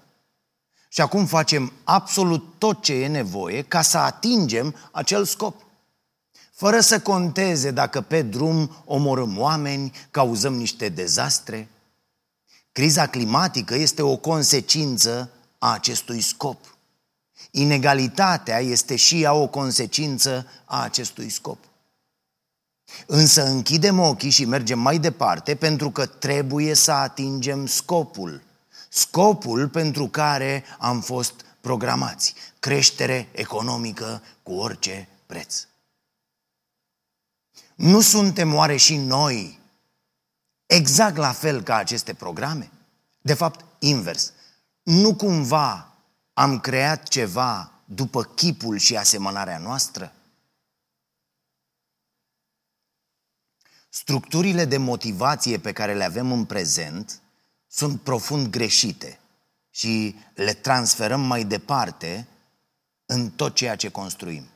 și 0.89 1.01
acum 1.01 1.27
facem 1.27 1.73
absolut 1.85 2.55
tot 2.59 2.83
ce 2.83 2.93
e 2.93 3.07
nevoie 3.07 3.63
ca 3.63 3.83
să 3.83 3.99
atingem 3.99 4.75
acel 4.91 5.25
scop. 5.25 5.63
Fără 6.55 6.81
să 6.81 7.01
conteze 7.01 7.71
dacă 7.71 8.01
pe 8.01 8.23
drum 8.23 8.83
omorâm 8.85 9.39
oameni, 9.39 9.93
cauzăm 10.11 10.55
niște 10.55 10.89
dezastre. 10.89 11.69
Criza 12.73 13.07
climatică 13.07 13.75
este 13.75 14.03
o 14.03 14.17
consecință 14.17 15.31
a 15.59 15.73
acestui 15.73 16.21
scop. 16.21 16.77
Inegalitatea 17.51 18.59
este 18.59 18.97
și 18.97 19.23
ea 19.23 19.33
o 19.33 19.47
consecință 19.47 20.47
a 20.65 20.83
acestui 20.83 21.29
scop. 21.29 21.59
Însă 23.07 23.47
închidem 23.47 23.99
ochii 23.99 24.31
și 24.31 24.45
mergem 24.45 24.79
mai 24.79 24.99
departe 24.99 25.55
pentru 25.55 25.91
că 25.91 26.07
trebuie 26.07 26.75
să 26.75 26.93
atingem 26.93 27.67
scopul. 27.67 28.43
Scopul 28.89 29.69
pentru 29.69 30.09
care 30.09 30.65
am 30.79 31.01
fost 31.01 31.35
programați. 31.61 32.35
Creștere 32.59 33.29
economică 33.33 34.23
cu 34.43 34.53
orice 34.53 35.09
preț. 35.27 35.67
Nu 37.75 38.01
suntem 38.01 38.55
oare 38.55 38.77
și 38.77 38.97
noi 38.97 39.61
exact 40.67 41.17
la 41.17 41.33
fel 41.33 41.63
ca 41.63 41.77
aceste 41.77 42.15
programe? 42.15 42.71
De 43.21 43.35
fapt, 43.35 43.65
invers. 43.79 44.33
Nu 44.83 45.15
cumva 45.15 45.89
am 46.33 46.61
creat 46.61 47.09
ceva 47.09 47.71
după 47.85 48.23
chipul 48.23 48.79
și 48.79 48.97
asemănarea 48.97 49.59
noastră? 49.59 50.13
Structurile 53.97 54.65
de 54.65 54.77
motivație 54.77 55.59
pe 55.59 55.73
care 55.73 55.95
le 55.95 56.05
avem 56.05 56.33
în 56.33 56.45
prezent 56.45 57.21
sunt 57.67 58.01
profund 58.01 58.47
greșite 58.47 59.19
și 59.71 60.17
le 60.35 60.53
transferăm 60.53 61.21
mai 61.21 61.45
departe 61.45 62.29
în 63.07 63.31
tot 63.31 63.55
ceea 63.55 63.77
ce 63.77 63.89
construim. 63.89 64.47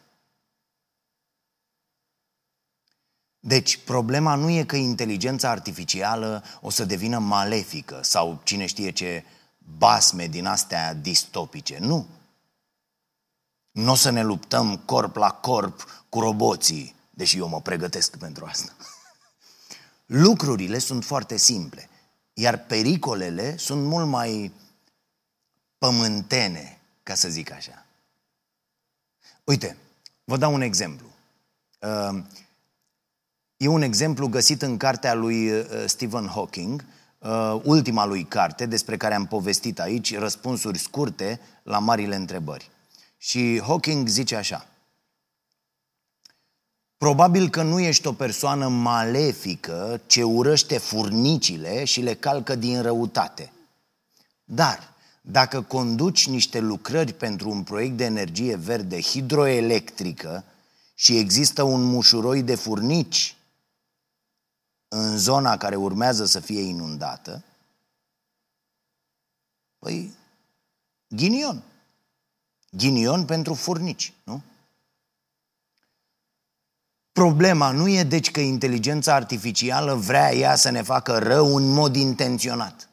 Deci, 3.38 3.76
problema 3.76 4.34
nu 4.34 4.50
e 4.50 4.64
că 4.64 4.76
inteligența 4.76 5.50
artificială 5.50 6.44
o 6.60 6.70
să 6.70 6.84
devină 6.84 7.18
malefică 7.18 8.00
sau 8.02 8.40
cine 8.44 8.66
știe 8.66 8.90
ce 8.90 9.24
basme 9.58 10.26
din 10.26 10.46
astea 10.46 10.94
distopice. 10.94 11.78
Nu. 11.78 12.06
Nu 13.70 13.90
o 13.90 13.94
să 13.94 14.10
ne 14.10 14.22
luptăm 14.22 14.76
corp 14.76 15.16
la 15.16 15.30
corp 15.30 16.04
cu 16.08 16.20
roboții, 16.20 16.94
deși 17.10 17.38
eu 17.38 17.48
mă 17.48 17.60
pregătesc 17.60 18.16
pentru 18.16 18.44
asta. 18.44 18.72
Lucrurile 20.08 20.78
sunt 20.78 21.04
foarte 21.04 21.36
simple, 21.36 21.88
iar 22.32 22.64
pericolele 22.66 23.56
sunt 23.56 23.84
mult 23.84 24.06
mai 24.06 24.52
pământene, 25.78 26.80
ca 27.02 27.14
să 27.14 27.28
zic 27.28 27.52
așa. 27.52 27.86
Uite, 29.44 29.76
vă 30.24 30.36
dau 30.36 30.54
un 30.54 30.60
exemplu. 30.60 31.06
Uh, 31.80 32.22
e 33.56 33.68
un 33.68 33.82
exemplu 33.82 34.28
găsit 34.28 34.62
în 34.62 34.76
cartea 34.76 35.14
lui 35.14 35.50
uh, 35.50 35.64
Stephen 35.86 36.26
Hawking, 36.26 36.84
uh, 37.18 37.60
ultima 37.64 38.04
lui 38.04 38.24
carte, 38.24 38.66
despre 38.66 38.96
care 38.96 39.14
am 39.14 39.26
povestit 39.26 39.80
aici, 39.80 40.18
răspunsuri 40.18 40.78
scurte 40.78 41.40
la 41.62 41.78
marile 41.78 42.16
întrebări. 42.16 42.70
Și 43.16 43.60
Hawking 43.60 44.08
zice 44.08 44.36
așa, 44.36 44.66
Probabil 46.98 47.50
că 47.50 47.62
nu 47.62 47.80
ești 47.80 48.06
o 48.06 48.12
persoană 48.12 48.68
malefică 48.68 50.00
ce 50.06 50.22
urăște 50.22 50.78
furnicile 50.78 51.84
și 51.84 52.00
le 52.00 52.14
calcă 52.14 52.54
din 52.54 52.82
răutate. 52.82 53.52
Dar, 54.44 54.94
dacă 55.20 55.62
conduci 55.62 56.28
niște 56.28 56.58
lucrări 56.58 57.12
pentru 57.12 57.50
un 57.50 57.62
proiect 57.62 57.96
de 57.96 58.04
energie 58.04 58.56
verde 58.56 59.00
hidroelectrică 59.00 60.44
și 60.94 61.16
există 61.16 61.62
un 61.62 61.82
mușuroi 61.82 62.42
de 62.42 62.54
furnici 62.54 63.36
în 64.88 65.18
zona 65.18 65.56
care 65.56 65.76
urmează 65.76 66.24
să 66.24 66.40
fie 66.40 66.60
inundată, 66.60 67.44
păi, 69.78 70.14
ghinion. 71.08 71.62
Ghinion 72.70 73.24
pentru 73.24 73.54
furnici, 73.54 74.12
nu? 74.24 74.42
Problema 77.18 77.70
nu 77.70 77.88
e 77.88 78.02
deci 78.02 78.30
că 78.30 78.40
inteligența 78.40 79.14
artificială 79.14 79.94
vrea 79.94 80.34
ea 80.34 80.56
să 80.56 80.70
ne 80.70 80.82
facă 80.82 81.18
rău 81.18 81.56
în 81.56 81.68
mod 81.68 81.96
intenționat. 81.96 82.88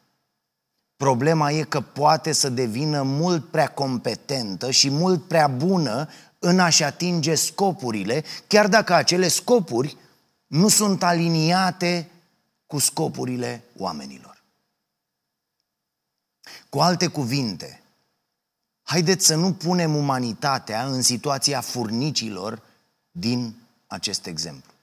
Problema 0.96 1.52
e 1.52 1.64
că 1.64 1.82
poate 1.82 2.32
să 2.32 2.50
devină 2.50 3.02
mult 3.02 3.50
prea 3.50 3.68
competentă 3.68 4.72
și 4.72 4.90
mult 4.90 5.28
prea 5.28 5.48
bună 5.48 6.10
în 6.40 6.60
a-și 6.60 6.84
atinge 6.84 7.36
scopurile, 7.36 8.24
chiar 8.48 8.68
dacă 8.68 8.94
acele 8.94 9.28
scopuri 9.28 9.98
nu 10.48 10.68
sunt 10.68 11.04
aliniate 11.04 12.10
cu 12.66 12.80
scopurile 12.80 13.64
oamenilor. 13.78 14.44
Cu 16.70 16.80
alte 16.80 17.08
cuvinte, 17.08 17.82
haideți 18.84 19.26
să 19.26 19.36
nu 19.36 19.54
punem 19.54 19.96
umanitatea 19.96 20.86
în 20.86 21.02
situația 21.02 21.62
furnicilor 21.62 22.62
din 23.12 23.56
acest 23.88 24.26
exemplu. 24.26 24.74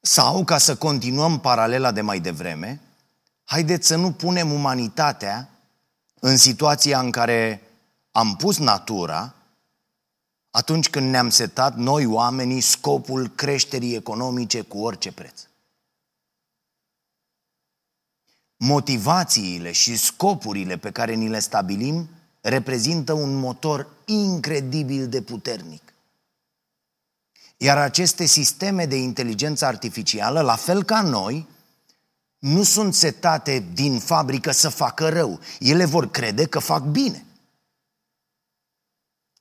Sau, 0.00 0.44
ca 0.44 0.58
să 0.58 0.76
continuăm 0.76 1.40
paralela 1.40 1.92
de 1.92 2.00
mai 2.00 2.20
devreme, 2.20 2.80
haideți 3.44 3.86
să 3.86 3.96
nu 3.96 4.12
punem 4.12 4.52
umanitatea 4.52 5.50
în 6.20 6.36
situația 6.36 7.00
în 7.00 7.10
care 7.10 7.62
am 8.10 8.36
pus 8.36 8.58
natura 8.58 9.34
atunci 10.50 10.90
când 10.90 11.10
ne-am 11.10 11.28
setat 11.30 11.76
noi 11.76 12.06
oamenii 12.06 12.60
scopul 12.60 13.28
creșterii 13.28 13.94
economice 13.94 14.60
cu 14.60 14.78
orice 14.78 15.12
preț. 15.12 15.40
Motivațiile 18.56 19.72
și 19.72 19.96
scopurile 19.96 20.76
pe 20.76 20.90
care 20.90 21.14
ni 21.14 21.28
le 21.28 21.38
stabilim 21.38 22.08
reprezintă 22.48 23.12
un 23.12 23.34
motor 23.34 23.88
incredibil 24.04 25.08
de 25.08 25.22
puternic. 25.22 25.94
Iar 27.56 27.78
aceste 27.78 28.24
sisteme 28.24 28.86
de 28.86 28.96
inteligență 28.96 29.64
artificială, 29.64 30.40
la 30.40 30.56
fel 30.56 30.82
ca 30.82 31.02
noi, 31.02 31.48
nu 32.38 32.62
sunt 32.62 32.94
setate 32.94 33.66
din 33.72 33.98
fabrică 33.98 34.50
să 34.50 34.68
facă 34.68 35.08
rău. 35.08 35.40
Ele 35.58 35.84
vor 35.84 36.10
crede 36.10 36.46
că 36.46 36.58
fac 36.58 36.82
bine. 36.82 37.24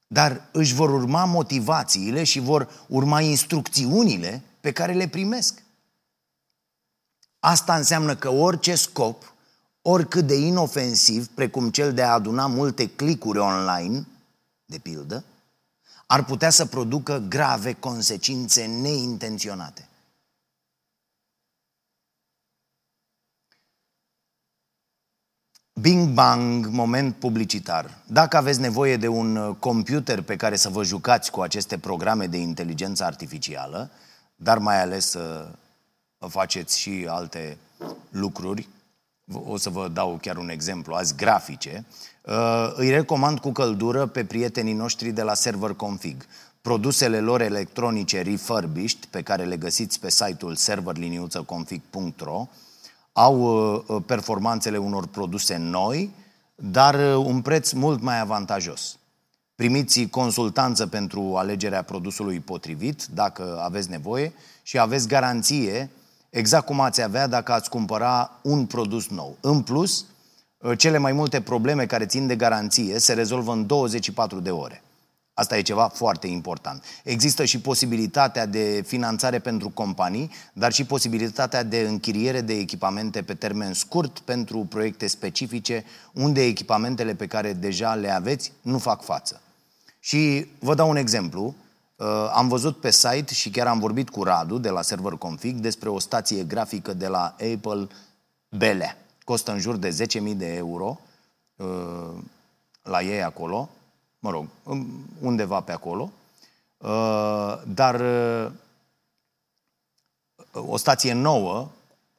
Dar 0.08 0.50
își 0.52 0.74
vor 0.74 0.89
urma 0.89 1.26
motivațiile 1.26 2.24
și 2.24 2.39
vor 2.39 2.86
urma 2.88 3.22
instrucțiunile 3.22 4.44
pe 4.60 4.72
care 4.72 4.94
le 4.94 5.08
primesc. 5.08 5.63
Asta 7.39 7.76
înseamnă 7.76 8.15
că 8.15 8.30
orice 8.30 8.76
scop 8.76 9.35
oricât 9.88 10.28
de 10.28 10.36
inofensiv, 10.36 11.28
precum 11.28 11.69
cel 11.69 11.93
de 11.93 12.04
a 12.04 12.13
aduna 12.13 12.48
multe 12.48 12.89
clicuri 12.89 13.39
online, 13.39 14.08
de 14.65 14.78
pildă, 14.78 15.24
ar 16.06 16.26
putea 16.26 16.50
să 16.50 16.65
producă 16.65 17.26
grave 17.30 17.74
consecințe 17.74 18.65
neintenționate. 18.65 19.89
Bing 25.74 26.13
Bang, 26.13 26.65
moment 26.65 27.15
publicitar. 27.15 28.04
Dacă 28.08 28.38
aveți 28.38 28.60
nevoie 28.60 28.98
de 28.98 29.08
un 29.08 29.56
computer 29.60 30.21
pe 30.21 30.36
care 30.36 30.56
să 30.56 30.69
vă 30.69 30.84
jucați 30.84 31.32
cu 31.32 31.41
aceste 31.41 31.78
programe 31.78 32.28
de 32.28 32.38
inteligență 32.38 33.04
artificială, 33.04 33.91
dar 34.36 34.58
mai 34.58 34.82
ales 34.82 35.10
să 35.10 35.52
faceți 36.28 36.80
și 36.80 37.06
alte 37.10 37.58
lucruri, 38.10 38.69
o 39.33 39.57
să 39.57 39.69
vă 39.69 39.88
dau 39.88 40.17
chiar 40.21 40.38
un 40.38 40.49
exemplu, 40.49 40.93
azi 40.93 41.15
grafice, 41.15 41.85
uh, 42.21 42.73
îi 42.75 42.89
recomand 42.89 43.39
cu 43.39 43.51
căldură 43.51 44.05
pe 44.05 44.25
prietenii 44.25 44.73
noștri 44.73 45.11
de 45.11 45.21
la 45.21 45.33
Server 45.33 45.73
Config. 45.73 46.25
Produsele 46.61 47.19
lor 47.19 47.41
electronice 47.41 48.21
refurbished, 48.21 49.05
pe 49.05 49.21
care 49.21 49.43
le 49.43 49.57
găsiți 49.57 49.99
pe 49.99 50.09
site-ul 50.09 50.55
serverliniuțăconfig.ro, 50.55 52.47
au 53.11 53.39
uh, 53.39 54.03
performanțele 54.05 54.77
unor 54.77 55.07
produse 55.07 55.57
noi, 55.57 56.13
dar 56.55 56.95
uh, 56.95 57.25
un 57.25 57.41
preț 57.41 57.71
mult 57.71 58.01
mai 58.01 58.19
avantajos. 58.19 58.97
Primiți 59.55 60.05
consultanță 60.05 60.88
pentru 60.88 61.35
alegerea 61.35 61.81
produsului 61.81 62.39
potrivit, 62.39 63.05
dacă 63.05 63.61
aveți 63.63 63.89
nevoie, 63.89 64.33
și 64.63 64.79
aveți 64.79 65.07
garanție 65.07 65.89
exact 66.36 66.65
cum 66.65 66.80
ați 66.80 67.02
avea 67.02 67.28
dacă 67.28 67.52
ați 67.52 67.69
cumpăra 67.69 68.39
un 68.41 68.65
produs 68.65 69.08
nou. 69.08 69.38
În 69.41 69.62
plus, 69.62 70.06
cele 70.78 70.98
mai 70.98 71.12
multe 71.12 71.41
probleme 71.41 71.86
care 71.86 72.06
țin 72.06 72.28
de 72.28 72.36
garanție 72.36 73.00
se 73.00 73.13
rezolvă 73.13 73.52
în 73.52 73.65
24 73.65 74.39
de 74.39 74.52
ore. 74.52 74.84
Asta 75.34 75.58
e 75.58 75.62
ceva 75.62 75.88
foarte 75.88 76.28
important. 76.28 76.84
Există 77.04 77.45
și 77.45 77.60
posibilitatea 77.60 78.45
de 78.45 78.84
finanțare 78.86 79.39
pentru 79.39 79.69
companii, 79.69 80.32
dar 80.54 80.74
și 80.74 80.86
posibilitatea 80.86 81.63
de 81.63 81.80
închiriere 81.80 82.41
de 82.41 82.54
echipamente 82.54 83.21
pe 83.21 83.34
termen 83.34 83.74
scurt 83.74 84.19
pentru 84.19 84.65
proiecte 84.69 85.08
specifice, 85.08 85.86
unde 86.13 86.43
echipamentele 86.43 87.15
pe 87.15 87.28
care 87.28 87.54
deja 87.54 87.93
le 87.93 88.10
aveți 88.10 88.52
nu 88.62 88.78
fac 88.78 89.04
față. 89.04 89.41
Și 90.00 90.48
vă 90.60 90.76
dau 90.76 90.89
un 90.89 90.95
exemplu. 90.95 91.56
Uh, 91.95 92.31
am 92.34 92.47
văzut 92.47 92.79
pe 92.79 92.91
site 92.91 93.34
și 93.34 93.49
chiar 93.49 93.67
am 93.67 93.79
vorbit 93.79 94.10
cu 94.10 94.23
Radu 94.23 94.58
de 94.58 94.69
la 94.69 94.81
Server 94.81 95.13
Config 95.13 95.60
despre 95.60 95.89
o 95.89 95.99
stație 95.99 96.43
grafică 96.43 96.93
de 96.93 97.08
la 97.08 97.36
Apple 97.53 97.88
Belea. 98.49 98.97
Costă 99.23 99.51
în 99.51 99.60
jur 99.60 99.75
de 99.75 100.08
10.000 100.23 100.36
de 100.36 100.53
euro 100.53 100.99
uh, 101.55 102.13
la 102.81 103.01
ei 103.01 103.23
acolo 103.23 103.69
mă 104.25 104.31
rog, 104.31 104.47
undeva 105.19 105.62
pe 105.62 105.71
acolo, 105.71 106.12
uh, 106.77 107.62
dar 107.67 107.99
uh, 107.99 108.51
o 110.51 110.77
stație 110.77 111.13
nouă 111.13 111.67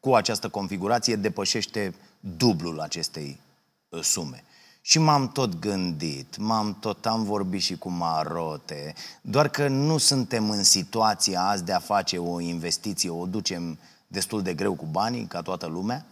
cu 0.00 0.14
această 0.14 0.48
configurație 0.48 1.16
depășește 1.16 1.94
dublul 2.20 2.80
acestei 2.80 3.40
uh, 3.88 4.00
sume. 4.00 4.44
Și 4.86 4.98
m-am 4.98 5.28
tot 5.28 5.58
gândit, 5.58 6.36
m-am 6.36 6.76
tot, 6.80 7.06
am 7.06 7.24
vorbit 7.24 7.62
și 7.62 7.76
cu 7.76 7.90
Marote, 7.90 8.94
doar 9.20 9.48
că 9.48 9.68
nu 9.68 9.98
suntem 9.98 10.50
în 10.50 10.64
situația 10.64 11.42
azi 11.42 11.64
de 11.64 11.72
a 11.72 11.78
face 11.78 12.18
o 12.18 12.40
investiție, 12.40 13.10
o 13.10 13.26
ducem 13.26 13.78
destul 14.06 14.42
de 14.42 14.54
greu 14.54 14.74
cu 14.74 14.84
banii, 14.90 15.26
ca 15.26 15.42
toată 15.42 15.66
lumea, 15.66 16.06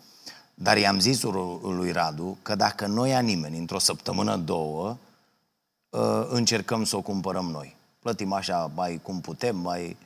dar 0.55 0.77
i-am 0.77 0.99
zis 0.99 1.23
lui 1.63 1.93
Radu 1.93 2.39
că 2.43 2.55
dacă 2.55 2.87
nu 2.87 3.07
ia 3.07 3.21
nimeni 3.21 3.59
într-o 3.59 3.79
săptămână, 3.79 4.37
două, 4.37 4.99
Uh, 5.95 6.27
încercăm 6.29 6.85
să 6.85 6.97
o 6.97 7.01
cumpărăm 7.01 7.45
noi. 7.45 7.77
Plătim 7.99 8.33
așa 8.33 8.71
mai 8.75 9.01
cum 9.03 9.21
putem, 9.21 9.57
mai... 9.57 9.97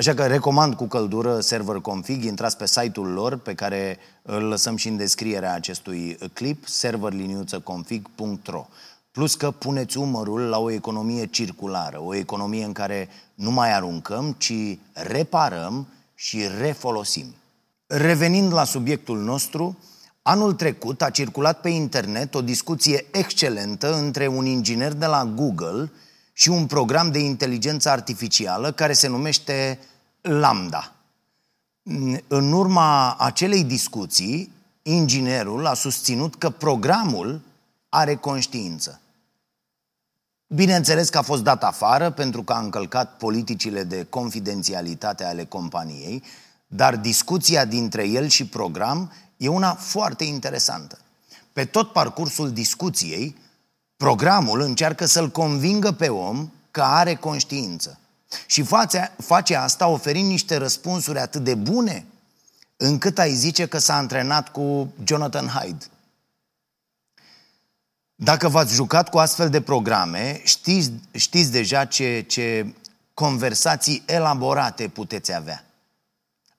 Așa 0.00 0.14
că 0.14 0.26
recomand 0.26 0.74
cu 0.74 0.86
căldură 0.86 1.40
server 1.40 1.76
config, 1.76 2.24
intrați 2.24 2.56
pe 2.56 2.66
site-ul 2.66 3.06
lor 3.06 3.36
pe 3.36 3.54
care 3.54 3.98
îl 4.22 4.42
lăsăm 4.42 4.76
și 4.76 4.88
în 4.88 4.96
descrierea 4.96 5.54
acestui 5.54 6.18
clip, 6.32 6.66
serverliniuțăconfig.ro 6.66 8.66
Plus 9.10 9.34
că 9.34 9.50
puneți 9.50 9.98
umărul 9.98 10.40
la 10.40 10.58
o 10.58 10.70
economie 10.70 11.26
circulară, 11.26 12.02
o 12.02 12.14
economie 12.14 12.64
în 12.64 12.72
care 12.72 13.08
nu 13.34 13.50
mai 13.50 13.72
aruncăm, 13.72 14.34
ci 14.38 14.78
reparăm 14.92 15.86
și 16.14 16.42
refolosim. 16.60 17.34
Revenind 17.86 18.52
la 18.52 18.64
subiectul 18.64 19.18
nostru, 19.18 19.78
Anul 20.22 20.52
trecut 20.52 21.02
a 21.02 21.10
circulat 21.10 21.60
pe 21.60 21.68
internet 21.68 22.34
o 22.34 22.42
discuție 22.42 23.04
excelentă 23.10 23.94
între 23.94 24.26
un 24.26 24.46
inginer 24.46 24.92
de 24.92 25.06
la 25.06 25.24
Google 25.24 25.90
și 26.32 26.48
un 26.48 26.66
program 26.66 27.10
de 27.10 27.18
inteligență 27.18 27.88
artificială 27.88 28.72
care 28.72 28.92
se 28.92 29.08
numește 29.08 29.78
Lambda. 30.20 30.92
În 32.28 32.52
urma 32.52 33.14
acelei 33.14 33.64
discuții, 33.64 34.52
inginerul 34.82 35.66
a 35.66 35.74
susținut 35.74 36.34
că 36.34 36.50
programul 36.50 37.40
are 37.88 38.14
conștiință. 38.14 39.00
Bineînțeles 40.46 41.08
că 41.08 41.18
a 41.18 41.22
fost 41.22 41.42
dat 41.42 41.64
afară 41.64 42.10
pentru 42.10 42.42
că 42.42 42.52
a 42.52 42.58
încălcat 42.58 43.16
politicile 43.16 43.84
de 43.84 44.04
confidențialitate 44.04 45.24
ale 45.24 45.44
companiei, 45.44 46.22
dar 46.66 46.96
discuția 46.96 47.64
dintre 47.64 48.08
el 48.08 48.28
și 48.28 48.46
program 48.46 49.12
e 49.36 49.48
una 49.48 49.74
foarte 49.74 50.24
interesantă. 50.24 50.98
Pe 51.52 51.64
tot 51.64 51.92
parcursul 51.92 52.52
discuției, 52.52 53.36
programul 53.96 54.60
încearcă 54.60 55.06
să-l 55.06 55.28
convingă 55.28 55.92
pe 55.92 56.08
om 56.08 56.50
că 56.70 56.82
are 56.82 57.14
conștiință. 57.14 57.99
Și 58.46 58.62
face, 58.62 59.12
face 59.18 59.56
asta 59.56 59.86
oferind 59.86 60.28
niște 60.28 60.56
răspunsuri 60.56 61.18
atât 61.18 61.44
de 61.44 61.54
bune, 61.54 62.06
încât 62.76 63.18
ai 63.18 63.34
zice 63.34 63.66
că 63.66 63.78
s-a 63.78 63.96
antrenat 63.96 64.48
cu 64.48 64.92
Jonathan 65.04 65.46
Hyde. 65.46 65.84
Dacă 68.14 68.48
v-ați 68.48 68.74
jucat 68.74 69.08
cu 69.08 69.18
astfel 69.18 69.50
de 69.50 69.60
programe, 69.60 70.40
știți, 70.44 70.92
știți 71.12 71.50
deja 71.50 71.84
ce, 71.84 72.24
ce 72.28 72.74
conversații 73.14 74.02
elaborate 74.06 74.88
puteți 74.88 75.34
avea. 75.34 75.64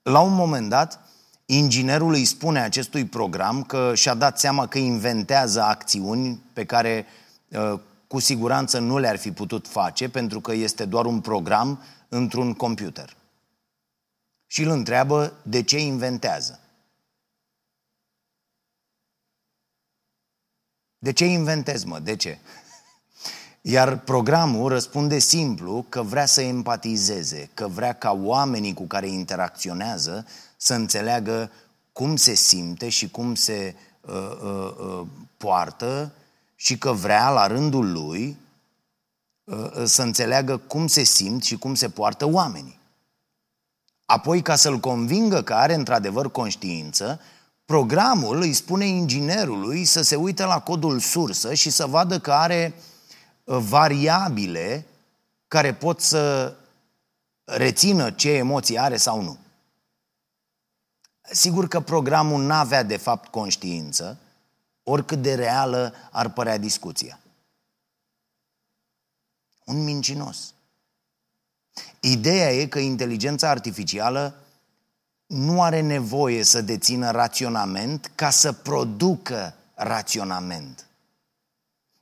La 0.02 0.20
un 0.20 0.34
moment 0.34 0.68
dat, 0.68 1.02
Inginerul 1.46 2.12
îi 2.12 2.24
spune 2.24 2.60
acestui 2.60 3.04
program 3.04 3.62
că 3.62 3.92
și-a 3.94 4.14
dat 4.14 4.38
seama 4.38 4.66
că 4.66 4.78
inventează 4.78 5.62
acțiuni 5.62 6.42
pe 6.52 6.64
care 6.64 7.06
uh, 7.48 7.80
cu 8.12 8.18
siguranță 8.18 8.78
nu 8.78 8.98
le-ar 8.98 9.16
fi 9.16 9.32
putut 9.32 9.68
face 9.68 10.08
pentru 10.08 10.40
că 10.40 10.52
este 10.52 10.84
doar 10.84 11.06
un 11.06 11.20
program 11.20 11.82
într-un 12.08 12.54
computer. 12.54 13.16
Și 14.46 14.62
îl 14.62 14.70
întreabă 14.70 15.32
de 15.42 15.62
ce 15.62 15.78
inventează. 15.78 16.60
De 20.98 21.12
ce 21.12 21.24
inventez, 21.24 21.84
mă? 21.84 21.98
De 21.98 22.16
ce? 22.16 22.38
Iar 23.60 23.98
programul 23.98 24.68
răspunde 24.68 25.18
simplu 25.18 25.86
că 25.88 26.02
vrea 26.02 26.26
să 26.26 26.40
empatizeze, 26.40 27.50
că 27.54 27.68
vrea 27.68 27.92
ca 27.92 28.12
oamenii 28.12 28.74
cu 28.74 28.84
care 28.84 29.06
interacționează 29.06 30.26
să 30.56 30.74
înțeleagă 30.74 31.50
cum 31.92 32.16
se 32.16 32.34
simte 32.34 32.88
și 32.88 33.10
cum 33.10 33.34
se 33.34 33.74
uh, 34.00 34.14
uh, 34.42 34.74
uh, 34.78 35.06
poartă 35.36 36.12
și 36.62 36.78
că 36.78 36.92
vrea, 36.92 37.30
la 37.30 37.46
rândul 37.46 37.92
lui, 37.92 38.36
uh, 39.44 39.70
uh, 39.76 39.84
să 39.84 40.02
înțeleagă 40.02 40.56
cum 40.56 40.86
se 40.86 41.02
simt 41.02 41.42
și 41.42 41.58
cum 41.58 41.74
se 41.74 41.88
poartă 41.88 42.26
oamenii. 42.26 42.78
Apoi, 44.04 44.42
ca 44.42 44.56
să-l 44.56 44.78
convingă 44.78 45.42
că 45.42 45.54
are 45.54 45.74
într-adevăr 45.74 46.30
conștiință, 46.30 47.20
programul 47.64 48.40
îi 48.40 48.52
spune 48.52 48.84
inginerului 48.84 49.84
să 49.84 50.02
se 50.02 50.16
uite 50.16 50.44
la 50.44 50.60
codul 50.60 50.98
sursă 50.98 51.54
și 51.54 51.70
să 51.70 51.86
vadă 51.86 52.20
că 52.20 52.32
are 52.32 52.74
uh, 53.44 53.56
variabile 53.58 54.86
care 55.48 55.74
pot 55.74 56.00
să 56.00 56.54
rețină 57.44 58.10
ce 58.10 58.30
emoții 58.30 58.78
are 58.78 58.96
sau 58.96 59.22
nu. 59.22 59.38
Sigur 61.30 61.68
că 61.68 61.80
programul 61.80 62.42
n-avea 62.42 62.82
de 62.82 62.96
fapt 62.96 63.28
conștiință, 63.28 64.18
oricât 64.82 65.22
de 65.22 65.34
reală 65.34 65.94
ar 66.10 66.32
părea 66.32 66.58
discuția. 66.58 67.18
Un 69.64 69.84
mincinos. 69.84 70.54
Ideea 72.00 72.52
e 72.52 72.66
că 72.66 72.78
inteligența 72.78 73.48
artificială 73.48 74.34
nu 75.26 75.62
are 75.62 75.80
nevoie 75.80 76.42
să 76.42 76.60
dețină 76.60 77.10
raționament 77.10 78.10
ca 78.14 78.30
să 78.30 78.52
producă 78.52 79.54
raționament. 79.74 80.86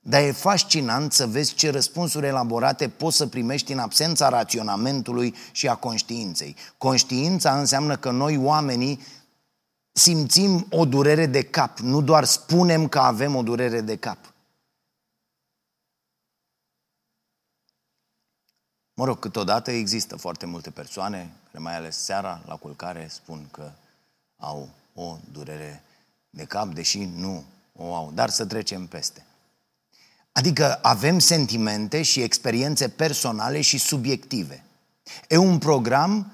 Dar 0.01 0.23
e 0.23 0.33
fascinant 0.33 1.13
să 1.13 1.27
vezi 1.27 1.55
ce 1.55 1.71
răspunsuri 1.71 2.27
elaborate 2.27 2.89
poți 2.89 3.17
să 3.17 3.27
primești 3.27 3.73
în 3.73 3.79
absența 3.79 4.29
raționamentului 4.29 5.35
și 5.53 5.69
a 5.69 5.75
conștiinței. 5.75 6.57
Conștiința 6.79 7.59
înseamnă 7.59 7.97
că 7.97 8.11
noi 8.11 8.37
oamenii 8.37 9.01
simțim 9.93 10.67
o 10.71 10.85
durere 10.85 11.27
de 11.27 11.43
cap, 11.43 11.79
nu 11.79 12.03
doar 12.03 12.25
spunem 12.25 12.89
că 12.89 12.99
avem 12.99 13.35
o 13.35 13.43
durere 13.43 13.81
de 13.81 13.97
cap. 13.97 14.19
Mă 18.95 19.05
rog, 19.05 19.19
câteodată 19.19 19.71
există 19.71 20.17
foarte 20.17 20.47
multe 20.47 20.71
persoane, 20.71 21.33
care 21.45 21.63
mai 21.63 21.77
ales 21.77 21.97
seara 21.97 22.43
la 22.47 22.57
culcare, 22.57 23.09
spun 23.11 23.49
că 23.51 23.71
au 24.37 24.69
o 24.95 25.19
durere 25.33 25.83
de 26.31 26.45
cap, 26.45 26.69
deși 26.69 27.05
nu 27.05 27.45
o 27.73 27.95
au, 27.95 28.11
dar 28.15 28.31
să 28.31 28.47
trecem 28.47 28.87
peste. 28.87 29.25
Adică 30.33 30.79
avem 30.83 31.19
sentimente 31.19 32.03
și 32.03 32.23
experiențe 32.23 32.89
personale 32.89 33.61
și 33.61 33.79
subiective. 33.79 34.65
E 35.29 35.37
un 35.37 35.59
program 35.59 36.33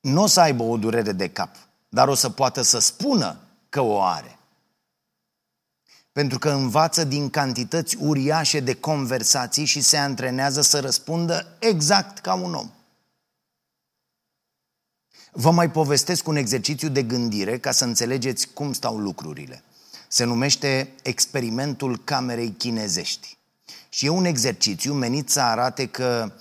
nu 0.00 0.22
o 0.22 0.26
să 0.26 0.40
aibă 0.40 0.62
o 0.62 0.76
durere 0.76 1.12
de 1.12 1.28
cap, 1.28 1.56
dar 1.96 2.08
o 2.08 2.14
să 2.14 2.30
poată 2.30 2.62
să 2.62 2.78
spună 2.78 3.40
că 3.68 3.80
o 3.80 4.02
are. 4.02 4.38
Pentru 6.12 6.38
că 6.38 6.50
învață 6.50 7.04
din 7.04 7.30
cantități 7.30 7.96
uriașe 7.96 8.60
de 8.60 8.74
conversații 8.74 9.64
și 9.64 9.80
se 9.80 9.96
antrenează 9.96 10.60
să 10.60 10.80
răspundă 10.80 11.56
exact 11.58 12.18
ca 12.18 12.34
un 12.34 12.54
om. 12.54 12.70
Vă 15.32 15.50
mai 15.50 15.70
povestesc 15.70 16.28
un 16.28 16.36
exercițiu 16.36 16.88
de 16.88 17.02
gândire 17.02 17.58
ca 17.58 17.70
să 17.70 17.84
înțelegeți 17.84 18.48
cum 18.48 18.72
stau 18.72 18.98
lucrurile. 18.98 19.62
Se 20.08 20.24
numește 20.24 20.92
experimentul 21.02 21.98
camerei 22.04 22.50
chinezești. 22.50 23.36
Și 23.88 24.06
e 24.06 24.08
un 24.08 24.24
exercițiu 24.24 24.92
menit 24.92 25.30
să 25.30 25.40
arate 25.40 25.86
că 25.86 26.32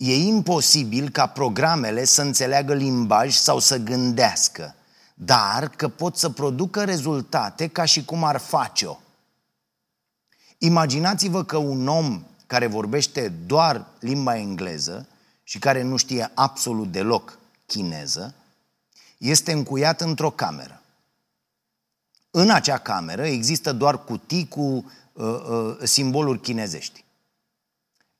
e 0.00 0.14
imposibil 0.16 1.10
ca 1.10 1.26
programele 1.26 2.04
să 2.04 2.22
înțeleagă 2.22 2.74
limbaj 2.74 3.34
sau 3.34 3.58
să 3.58 3.76
gândească, 3.76 4.74
dar 5.14 5.68
că 5.68 5.88
pot 5.88 6.16
să 6.16 6.30
producă 6.30 6.84
rezultate 6.84 7.68
ca 7.68 7.84
și 7.84 8.04
cum 8.04 8.24
ar 8.24 8.36
face-o. 8.36 8.96
Imaginați-vă 10.58 11.44
că 11.44 11.56
un 11.56 11.88
om 11.88 12.22
care 12.46 12.66
vorbește 12.66 13.28
doar 13.28 13.86
limba 13.98 14.36
engleză 14.36 15.06
și 15.42 15.58
care 15.58 15.82
nu 15.82 15.96
știe 15.96 16.30
absolut 16.34 16.92
deloc 16.92 17.38
chineză, 17.66 18.34
este 19.18 19.52
încuiat 19.52 20.00
într-o 20.00 20.30
cameră. 20.30 20.82
În 22.30 22.50
acea 22.50 22.78
cameră 22.78 23.26
există 23.26 23.72
doar 23.72 24.04
cutii 24.04 24.48
cu 24.48 24.60
uh, 25.12 25.24
uh, 25.24 25.76
simboluri 25.82 26.40
chinezești. 26.40 27.04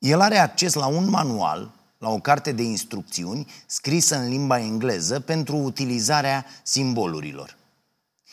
El 0.01 0.21
are 0.21 0.39
acces 0.39 0.75
la 0.75 0.87
un 0.87 1.11
manual, 1.11 1.71
la 1.99 2.09
o 2.09 2.19
carte 2.19 2.53
de 2.53 2.63
instrucțiuni 2.63 3.47
scrisă 3.67 4.17
în 4.17 4.29
limba 4.29 4.59
engleză 4.61 5.21
pentru 5.21 5.57
utilizarea 5.57 6.47
simbolurilor. 6.63 7.57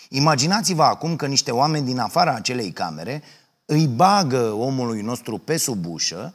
Imaginați-vă 0.09 0.83
acum 0.83 1.15
că 1.15 1.25
niște 1.27 1.51
oameni 1.51 1.85
din 1.85 1.99
afara 1.99 2.33
acelei 2.33 2.71
camere 2.71 3.23
îi 3.65 3.87
bagă 3.87 4.51
omului 4.51 5.01
nostru 5.01 5.37
pe 5.37 5.57
sub 5.57 5.85
ușă 5.85 6.33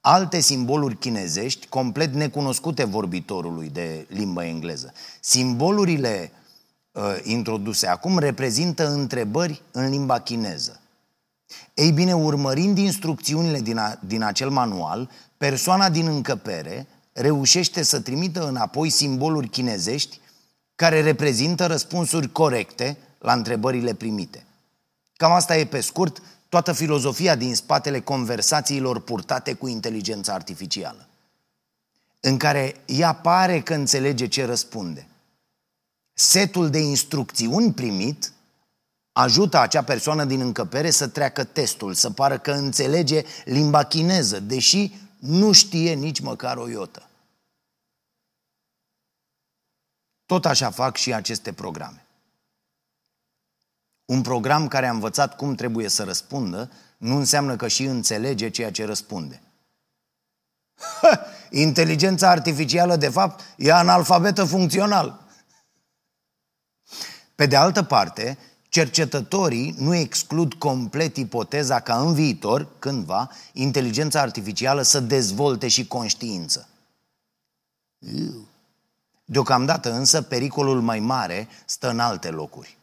alte 0.00 0.40
simboluri 0.40 0.96
chinezești 0.96 1.66
complet 1.66 2.14
necunoscute 2.14 2.84
vorbitorului 2.84 3.68
de 3.68 4.06
limbă 4.08 4.44
engleză. 4.44 4.92
Simbolurile 5.20 6.32
uh, 6.92 7.02
introduse 7.22 7.86
acum 7.86 8.18
reprezintă 8.18 8.88
întrebări 8.88 9.62
în 9.70 9.90
limba 9.90 10.20
chineză. 10.20 10.80
Ei 11.74 11.92
bine, 11.92 12.14
urmărind 12.14 12.78
instrucțiunile 12.78 13.60
din, 13.60 13.78
a, 13.78 13.98
din 14.06 14.22
acel 14.22 14.50
manual, 14.50 15.10
persoana 15.36 15.90
din 15.90 16.06
încăpere 16.06 16.86
reușește 17.12 17.82
să 17.82 18.00
trimită 18.00 18.48
înapoi 18.48 18.90
simboluri 18.90 19.48
chinezești 19.48 20.20
care 20.76 21.02
reprezintă 21.02 21.66
răspunsuri 21.66 22.32
corecte 22.32 22.96
la 23.18 23.32
întrebările 23.32 23.94
primite. 23.94 24.46
Cam 25.16 25.32
asta 25.32 25.56
e 25.56 25.66
pe 25.66 25.80
scurt 25.80 26.22
toată 26.48 26.72
filozofia 26.72 27.34
din 27.34 27.54
spatele 27.54 28.00
conversațiilor 28.00 29.00
purtate 29.00 29.52
cu 29.52 29.66
inteligența 29.66 30.32
artificială, 30.32 31.08
în 32.20 32.36
care 32.36 32.74
ea 32.86 33.12
pare 33.12 33.60
că 33.60 33.74
înțelege 33.74 34.26
ce 34.28 34.44
răspunde. 34.44 35.06
Setul 36.12 36.70
de 36.70 36.78
instrucțiuni 36.78 37.72
primit 37.72 38.32
ajută 39.14 39.58
acea 39.58 39.84
persoană 39.84 40.24
din 40.24 40.40
încăpere 40.40 40.90
să 40.90 41.08
treacă 41.08 41.44
testul, 41.44 41.94
să 41.94 42.10
pară 42.10 42.38
că 42.38 42.52
înțelege 42.52 43.22
limba 43.44 43.84
chineză, 43.84 44.40
deși 44.40 44.94
nu 45.18 45.52
știe 45.52 45.94
nici 45.94 46.20
măcar 46.20 46.56
o 46.56 46.68
iotă. 46.68 47.08
Tot 50.26 50.44
așa 50.44 50.70
fac 50.70 50.96
și 50.96 51.14
aceste 51.14 51.52
programe. 51.52 52.06
Un 54.04 54.22
program 54.22 54.68
care 54.68 54.86
a 54.86 54.90
învățat 54.90 55.36
cum 55.36 55.54
trebuie 55.54 55.88
să 55.88 56.04
răspundă 56.04 56.70
nu 56.96 57.16
înseamnă 57.16 57.56
că 57.56 57.68
și 57.68 57.84
înțelege 57.84 58.50
ceea 58.50 58.70
ce 58.70 58.84
răspunde. 58.84 59.42
inteligența 61.50 62.30
artificială, 62.30 62.96
de 62.96 63.08
fapt, 63.08 63.44
e 63.56 63.72
analfabetă 63.72 64.44
funcțional. 64.44 65.22
Pe 67.34 67.46
de 67.46 67.56
altă 67.56 67.82
parte, 67.82 68.38
cercetătorii 68.74 69.74
nu 69.78 69.94
exclud 69.94 70.54
complet 70.54 71.16
ipoteza 71.16 71.80
ca 71.80 72.00
în 72.00 72.14
viitor, 72.14 72.68
cândva, 72.78 73.30
inteligența 73.52 74.20
artificială 74.20 74.82
să 74.82 75.00
dezvolte 75.00 75.68
și 75.68 75.86
conștiință. 75.86 76.68
Deocamdată 79.24 79.92
însă, 79.92 80.22
pericolul 80.22 80.80
mai 80.80 80.98
mare 81.00 81.48
stă 81.64 81.90
în 81.90 81.98
alte 81.98 82.30
locuri. 82.30 82.78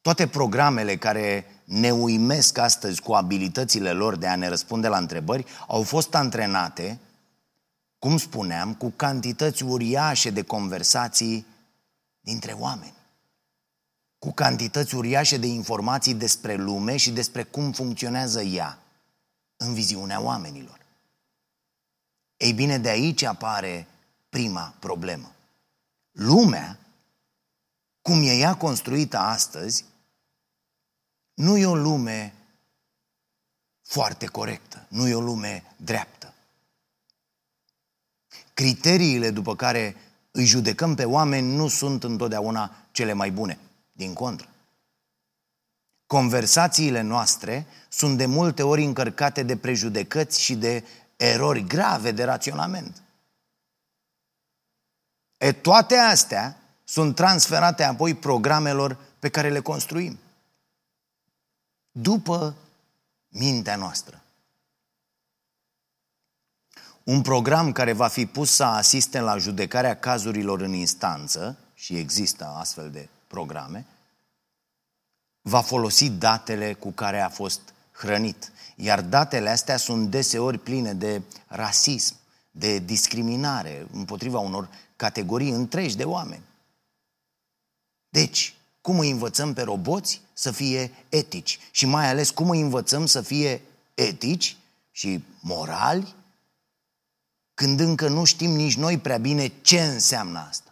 Toate 0.00 0.26
programele 0.26 0.96
care 0.96 1.46
ne 1.64 1.90
uimesc 1.90 2.58
astăzi 2.58 3.00
cu 3.00 3.12
abilitățile 3.12 3.92
lor 3.92 4.16
de 4.16 4.26
a 4.26 4.36
ne 4.36 4.48
răspunde 4.48 4.88
la 4.88 4.98
întrebări 4.98 5.46
au 5.66 5.82
fost 5.82 6.14
antrenate, 6.14 6.98
cum 7.98 8.18
spuneam, 8.18 8.74
cu 8.74 8.92
cantități 8.96 9.62
uriașe 9.62 10.30
de 10.30 10.42
conversații 10.42 11.46
dintre 12.20 12.52
oameni. 12.52 12.95
Cu 14.26 14.32
cantități 14.32 14.94
uriașe 14.94 15.36
de 15.36 15.46
informații 15.46 16.14
despre 16.14 16.54
lume 16.54 16.96
și 16.96 17.10
despre 17.10 17.42
cum 17.42 17.72
funcționează 17.72 18.42
ea 18.42 18.78
în 19.56 19.74
viziunea 19.74 20.20
oamenilor. 20.20 20.78
Ei 22.36 22.52
bine, 22.52 22.78
de 22.78 22.88
aici 22.88 23.22
apare 23.22 23.86
prima 24.28 24.74
problemă. 24.78 25.32
Lumea, 26.10 26.78
cum 28.02 28.22
e 28.22 28.32
ea 28.32 28.56
construită 28.56 29.18
astăzi, 29.18 29.84
nu 31.34 31.56
e 31.56 31.66
o 31.66 31.76
lume 31.76 32.34
foarte 33.82 34.26
corectă, 34.26 34.86
nu 34.88 35.08
e 35.08 35.14
o 35.14 35.20
lume 35.20 35.74
dreaptă. 35.76 36.34
Criteriile 38.54 39.30
după 39.30 39.56
care 39.56 39.96
îi 40.30 40.44
judecăm 40.44 40.94
pe 40.94 41.04
oameni 41.04 41.54
nu 41.54 41.68
sunt 41.68 42.04
întotdeauna 42.04 42.76
cele 42.90 43.12
mai 43.12 43.30
bune, 43.30 43.58
din 43.96 44.12
contră. 44.12 44.48
Conversațiile 46.06 47.00
noastre 47.00 47.66
sunt 47.88 48.16
de 48.16 48.26
multe 48.26 48.62
ori 48.62 48.84
încărcate 48.84 49.42
de 49.42 49.56
prejudecăți 49.56 50.40
și 50.40 50.54
de 50.54 50.84
erori 51.16 51.66
grave 51.66 52.10
de 52.10 52.24
raționament. 52.24 53.02
E 55.38 55.52
toate 55.52 55.96
astea 55.96 56.60
sunt 56.84 57.14
transferate 57.14 57.82
apoi 57.82 58.14
programelor 58.14 58.98
pe 59.18 59.28
care 59.28 59.50
le 59.50 59.60
construim 59.60 60.18
după 61.90 62.56
mintea 63.28 63.76
noastră. 63.76 64.22
Un 67.02 67.22
program 67.22 67.72
care 67.72 67.92
va 67.92 68.08
fi 68.08 68.26
pus 68.26 68.50
să 68.50 68.64
asiste 68.64 69.20
la 69.20 69.38
judecarea 69.38 69.98
cazurilor 69.98 70.60
în 70.60 70.72
instanță, 70.72 71.58
și 71.74 71.96
există 71.96 72.44
astfel 72.44 72.90
de 72.90 73.08
programe, 73.26 73.86
va 75.40 75.60
folosi 75.60 76.10
datele 76.10 76.72
cu 76.72 76.90
care 76.90 77.20
a 77.20 77.28
fost 77.28 77.60
hrănit. 77.92 78.52
Iar 78.76 79.02
datele 79.02 79.48
astea 79.48 79.76
sunt 79.76 80.10
deseori 80.10 80.58
pline 80.58 80.92
de 80.92 81.22
rasism, 81.46 82.14
de 82.50 82.78
discriminare 82.78 83.86
împotriva 83.92 84.38
unor 84.38 84.68
categorii 84.96 85.50
întregi 85.50 85.96
de 85.96 86.04
oameni. 86.04 86.42
Deci, 88.08 88.54
cum 88.80 88.98
îi 88.98 89.10
învățăm 89.10 89.52
pe 89.52 89.62
roboți 89.62 90.20
să 90.32 90.50
fie 90.50 90.90
etici 91.08 91.58
și 91.70 91.86
mai 91.86 92.08
ales 92.08 92.30
cum 92.30 92.50
îi 92.50 92.60
învățăm 92.60 93.06
să 93.06 93.20
fie 93.20 93.62
etici 93.94 94.56
și 94.90 95.24
morali 95.40 96.14
când 97.54 97.80
încă 97.80 98.08
nu 98.08 98.24
știm 98.24 98.50
nici 98.50 98.76
noi 98.76 98.98
prea 98.98 99.18
bine 99.18 99.52
ce 99.62 99.80
înseamnă 99.80 100.38
asta. 100.48 100.65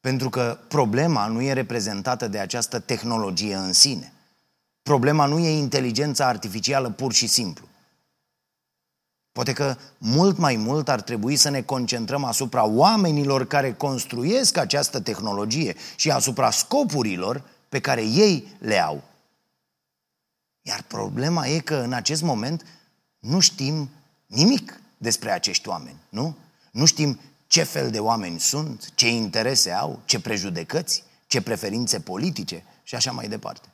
Pentru 0.00 0.30
că 0.30 0.58
problema 0.68 1.26
nu 1.26 1.42
e 1.42 1.52
reprezentată 1.52 2.28
de 2.28 2.38
această 2.38 2.78
tehnologie 2.78 3.54
în 3.54 3.72
sine. 3.72 4.12
Problema 4.82 5.26
nu 5.26 5.38
e 5.38 5.58
inteligența 5.58 6.26
artificială 6.26 6.90
pur 6.90 7.12
și 7.12 7.26
simplu. 7.26 7.68
Poate 9.32 9.52
că 9.52 9.76
mult 9.98 10.38
mai 10.38 10.56
mult 10.56 10.88
ar 10.88 11.00
trebui 11.00 11.36
să 11.36 11.48
ne 11.48 11.62
concentrăm 11.62 12.24
asupra 12.24 12.64
oamenilor 12.64 13.46
care 13.46 13.72
construiesc 13.72 14.56
această 14.56 15.00
tehnologie 15.00 15.76
și 15.96 16.10
asupra 16.10 16.50
scopurilor 16.50 17.42
pe 17.68 17.80
care 17.80 18.02
ei 18.02 18.56
le 18.58 18.78
au. 18.78 19.02
Iar 20.62 20.82
problema 20.82 21.46
e 21.46 21.58
că 21.58 21.74
în 21.74 21.92
acest 21.92 22.22
moment 22.22 22.66
nu 23.18 23.40
știm 23.40 23.90
nimic 24.26 24.80
despre 24.96 25.30
acești 25.30 25.68
oameni, 25.68 25.96
nu? 26.08 26.36
Nu 26.70 26.84
știm 26.84 27.20
ce 27.50 27.62
fel 27.62 27.90
de 27.90 28.00
oameni 28.00 28.40
sunt, 28.40 28.94
ce 28.94 29.08
interese 29.08 29.70
au, 29.70 30.02
ce 30.04 30.20
prejudecăți, 30.20 31.04
ce 31.26 31.42
preferințe 31.42 32.00
politice 32.00 32.64
și 32.82 32.94
așa 32.94 33.12
mai 33.12 33.28
departe. 33.28 33.68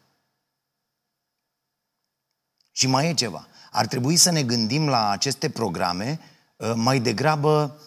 Și 2.73 2.87
mai 2.87 3.09
e 3.09 3.15
ceva. 3.15 3.47
Ar 3.71 3.87
trebui 3.87 4.17
să 4.17 4.31
ne 4.31 4.43
gândim 4.43 4.89
la 4.89 5.11
aceste 5.11 5.51
programe 5.51 6.21
uh, 6.57 6.73
mai 6.75 7.01
degrabă 7.01 7.81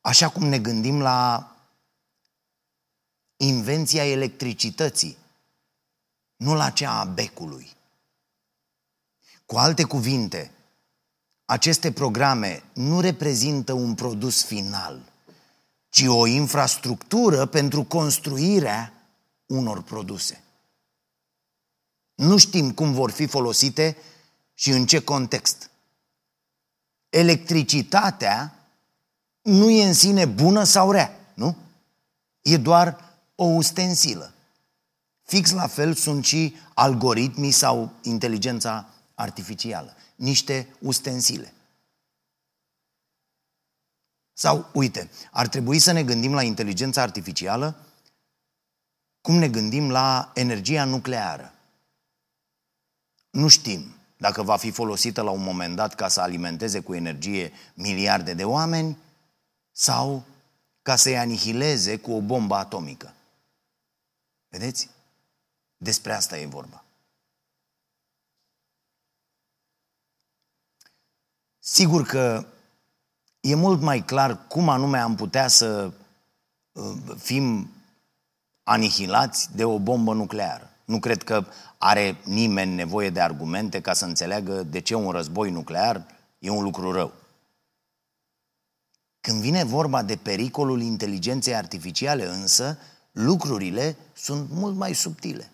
așa 0.00 0.28
cum 0.28 0.44
ne 0.44 0.58
gândim 0.58 1.00
la 1.00 1.50
invenția 3.36 4.06
electricității, 4.06 5.16
nu 6.36 6.54
la 6.54 6.70
cea 6.70 7.00
a 7.00 7.04
becului. 7.04 7.70
Cu 9.46 9.56
alte 9.56 9.84
cuvinte, 9.84 10.50
aceste 11.44 11.92
programe 11.92 12.62
nu 12.74 13.00
reprezintă 13.00 13.72
un 13.72 13.94
produs 13.94 14.44
final, 14.44 15.11
ci 15.92 16.04
o 16.06 16.26
infrastructură 16.26 17.46
pentru 17.46 17.84
construirea 17.84 18.92
unor 19.46 19.82
produse. 19.82 20.42
Nu 22.14 22.36
știm 22.36 22.72
cum 22.72 22.92
vor 22.92 23.10
fi 23.10 23.26
folosite 23.26 23.96
și 24.54 24.70
în 24.70 24.86
ce 24.86 25.00
context. 25.00 25.70
Electricitatea 27.08 28.54
nu 29.42 29.70
e 29.70 29.86
în 29.86 29.92
sine 29.92 30.24
bună 30.24 30.64
sau 30.64 30.90
rea, 30.90 31.16
nu? 31.34 31.56
E 32.42 32.56
doar 32.56 33.14
o 33.34 33.44
ustensilă. 33.44 34.34
Fix 35.22 35.50
la 35.50 35.66
fel 35.66 35.94
sunt 35.94 36.24
și 36.24 36.56
algoritmii 36.74 37.50
sau 37.50 37.92
inteligența 38.02 38.88
artificială. 39.14 39.96
Niște 40.16 40.68
ustensile. 40.78 41.52
Sau, 44.42 44.70
uite, 44.72 45.10
ar 45.30 45.48
trebui 45.48 45.78
să 45.78 45.92
ne 45.92 46.04
gândim 46.04 46.34
la 46.34 46.42
inteligența 46.42 47.02
artificială 47.02 47.76
cum 49.20 49.34
ne 49.34 49.48
gândim 49.48 49.90
la 49.90 50.30
energia 50.34 50.84
nucleară. 50.84 51.54
Nu 53.30 53.48
știm 53.48 53.94
dacă 54.16 54.42
va 54.42 54.56
fi 54.56 54.70
folosită 54.70 55.22
la 55.22 55.30
un 55.30 55.42
moment 55.42 55.76
dat 55.76 55.94
ca 55.94 56.08
să 56.08 56.20
alimenteze 56.20 56.80
cu 56.80 56.94
energie 56.94 57.52
miliarde 57.74 58.34
de 58.34 58.44
oameni 58.44 58.98
sau 59.72 60.24
ca 60.82 60.96
să-i 60.96 61.18
anihileze 61.18 61.98
cu 61.98 62.12
o 62.12 62.20
bombă 62.20 62.54
atomică. 62.54 63.14
Vedeți? 64.48 64.88
Despre 65.76 66.12
asta 66.12 66.38
e 66.38 66.46
vorba. 66.46 66.84
Sigur 71.58 72.06
că 72.06 72.51
e 73.42 73.54
mult 73.54 73.80
mai 73.80 74.04
clar 74.04 74.46
cum 74.46 74.68
anume 74.68 74.98
am 74.98 75.14
putea 75.14 75.48
să 75.48 75.92
uh, 76.72 76.94
fim 77.16 77.70
anihilați 78.62 79.56
de 79.56 79.64
o 79.64 79.78
bombă 79.78 80.14
nucleară. 80.14 80.70
Nu 80.84 80.98
cred 80.98 81.22
că 81.22 81.44
are 81.78 82.16
nimeni 82.24 82.74
nevoie 82.74 83.10
de 83.10 83.20
argumente 83.20 83.80
ca 83.80 83.92
să 83.92 84.04
înțeleagă 84.04 84.62
de 84.62 84.80
ce 84.80 84.94
un 84.94 85.10
război 85.10 85.50
nuclear 85.50 86.06
e 86.38 86.50
un 86.50 86.62
lucru 86.62 86.92
rău. 86.92 87.12
Când 89.20 89.40
vine 89.40 89.64
vorba 89.64 90.02
de 90.02 90.16
pericolul 90.16 90.80
inteligenței 90.80 91.54
artificiale 91.54 92.26
însă, 92.26 92.78
lucrurile 93.12 93.96
sunt 94.12 94.50
mult 94.50 94.76
mai 94.76 94.92
subtile. 94.92 95.51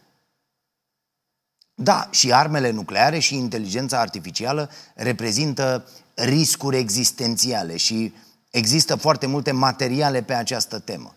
Da, 1.80 2.08
și 2.10 2.32
armele 2.32 2.70
nucleare 2.70 3.18
și 3.18 3.36
inteligența 3.36 4.00
artificială 4.00 4.70
reprezintă 4.94 5.88
riscuri 6.14 6.76
existențiale 6.76 7.76
și 7.76 8.14
există 8.50 8.96
foarte 8.96 9.26
multe 9.26 9.52
materiale 9.52 10.22
pe 10.22 10.34
această 10.34 10.78
temă. 10.78 11.14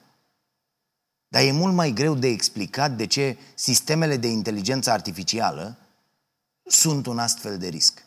Dar 1.27 1.41
e 1.43 1.51
mult 1.51 1.73
mai 1.73 1.91
greu 1.91 2.15
de 2.15 2.27
explicat 2.27 2.91
de 2.91 3.05
ce 3.05 3.37
sistemele 3.55 4.17
de 4.17 4.27
inteligență 4.27 4.91
artificială 4.91 5.77
sunt 6.63 7.05
un 7.05 7.19
astfel 7.19 7.57
de 7.57 7.67
risc. 7.67 8.05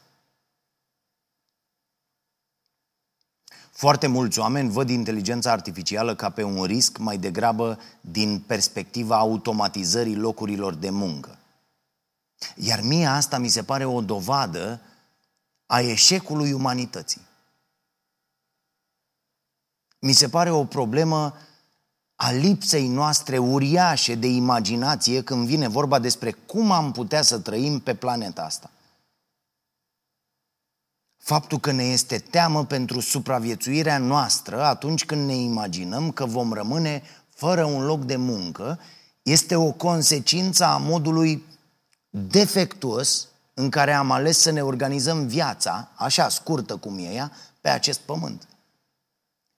Foarte 3.70 4.06
mulți 4.06 4.38
oameni 4.38 4.70
văd 4.70 4.88
inteligența 4.88 5.52
artificială 5.52 6.14
ca 6.14 6.30
pe 6.30 6.42
un 6.42 6.64
risc 6.64 6.98
mai 6.98 7.18
degrabă 7.18 7.78
din 8.00 8.40
perspectiva 8.46 9.18
automatizării 9.18 10.16
locurilor 10.16 10.74
de 10.74 10.90
muncă. 10.90 11.38
Iar 12.54 12.80
mie 12.80 13.06
asta 13.06 13.38
mi 13.38 13.48
se 13.48 13.62
pare 13.62 13.84
o 13.84 14.00
dovadă 14.00 14.80
a 15.66 15.80
eșecului 15.80 16.52
umanității. 16.52 17.20
Mi 19.98 20.12
se 20.12 20.28
pare 20.28 20.50
o 20.50 20.64
problemă 20.64 21.36
a 22.16 22.30
lipsei 22.30 22.88
noastre 22.88 23.38
uriașe 23.38 24.14
de 24.14 24.26
imaginație 24.26 25.22
când 25.22 25.46
vine 25.46 25.68
vorba 25.68 25.98
despre 25.98 26.30
cum 26.30 26.70
am 26.70 26.92
putea 26.92 27.22
să 27.22 27.38
trăim 27.38 27.80
pe 27.80 27.94
planeta 27.94 28.42
asta. 28.42 28.70
Faptul 31.16 31.58
că 31.58 31.72
ne 31.72 31.82
este 31.84 32.18
teamă 32.18 32.64
pentru 32.64 33.00
supraviețuirea 33.00 33.98
noastră 33.98 34.64
atunci 34.64 35.04
când 35.04 35.26
ne 35.26 35.34
imaginăm 35.34 36.10
că 36.10 36.26
vom 36.26 36.52
rămâne 36.52 37.02
fără 37.34 37.64
un 37.64 37.84
loc 37.84 38.04
de 38.04 38.16
muncă 38.16 38.80
este 39.22 39.56
o 39.56 39.72
consecință 39.72 40.64
a 40.64 40.76
modului 40.76 41.44
defectuos 42.16 43.28
în 43.54 43.70
care 43.70 43.92
am 43.92 44.10
ales 44.10 44.38
să 44.38 44.50
ne 44.50 44.62
organizăm 44.62 45.26
viața, 45.26 45.88
așa 45.94 46.28
scurtă 46.28 46.76
cum 46.76 46.98
e 46.98 47.12
ea, 47.14 47.32
pe 47.60 47.68
acest 47.68 47.98
pământ. 47.98 48.48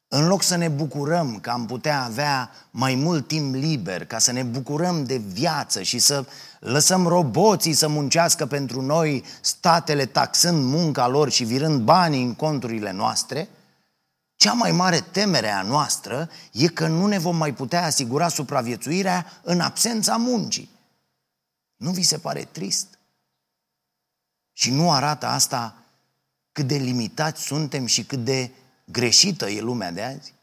În 0.09 0.27
loc 0.27 0.43
să 0.43 0.57
ne 0.57 0.69
bucurăm 0.69 1.39
că 1.41 1.51
am 1.51 1.67
putea 1.67 2.05
avea 2.05 2.51
mai 2.71 2.95
mult 2.95 3.29
timp 3.29 3.55
liber, 3.55 4.05
ca 4.05 4.19
să 4.19 4.33
ne 4.33 4.43
bucurăm 4.43 5.05
de 5.05 5.17
viață 5.17 5.83
și 5.83 5.99
să 5.99 6.25
lăsăm 6.61 7.07
roboții 7.07 7.73
să 7.73 7.89
muncească 7.89 8.47
pentru 8.47 8.83
noi, 8.83 9.25
statele 9.41 10.07
taxând 10.07 10.65
munca 10.65 11.09
lor 11.09 11.31
și 11.31 11.45
virând 11.45 11.81
banii 11.81 12.23
în 12.23 12.35
conturile 12.35 12.93
noastre, 12.93 13.49
cea 14.37 14.53
mai 14.53 14.73
mare 14.73 15.01
temere 15.11 15.51
a 15.51 15.63
noastră 15.63 16.29
e 16.53 16.67
că 16.67 16.87
nu 16.87 17.07
ne 17.07 17.19
vom 17.19 17.37
mai 17.37 17.55
putea 17.55 17.85
asigura 17.85 18.29
supraviețuirea 18.29 19.27
în 19.43 19.61
absența 19.61 20.17
muncii. 20.17 20.75
Nu 21.77 21.91
vi 21.91 22.03
se 22.03 22.19
pare 22.19 22.45
trist? 22.45 22.99
Și 24.53 24.71
nu 24.71 24.93
arată 24.93 25.27
asta 25.27 25.85
cât 26.53 26.67
de 26.67 26.77
limitați 26.77 27.43
suntem 27.43 27.87
și 27.87 28.05
cât 28.05 28.25
de 28.25 28.51
greșită 28.85 29.49
e 29.49 29.61
lumea 29.61 29.91
de 29.91 30.03
azi? 30.03 30.35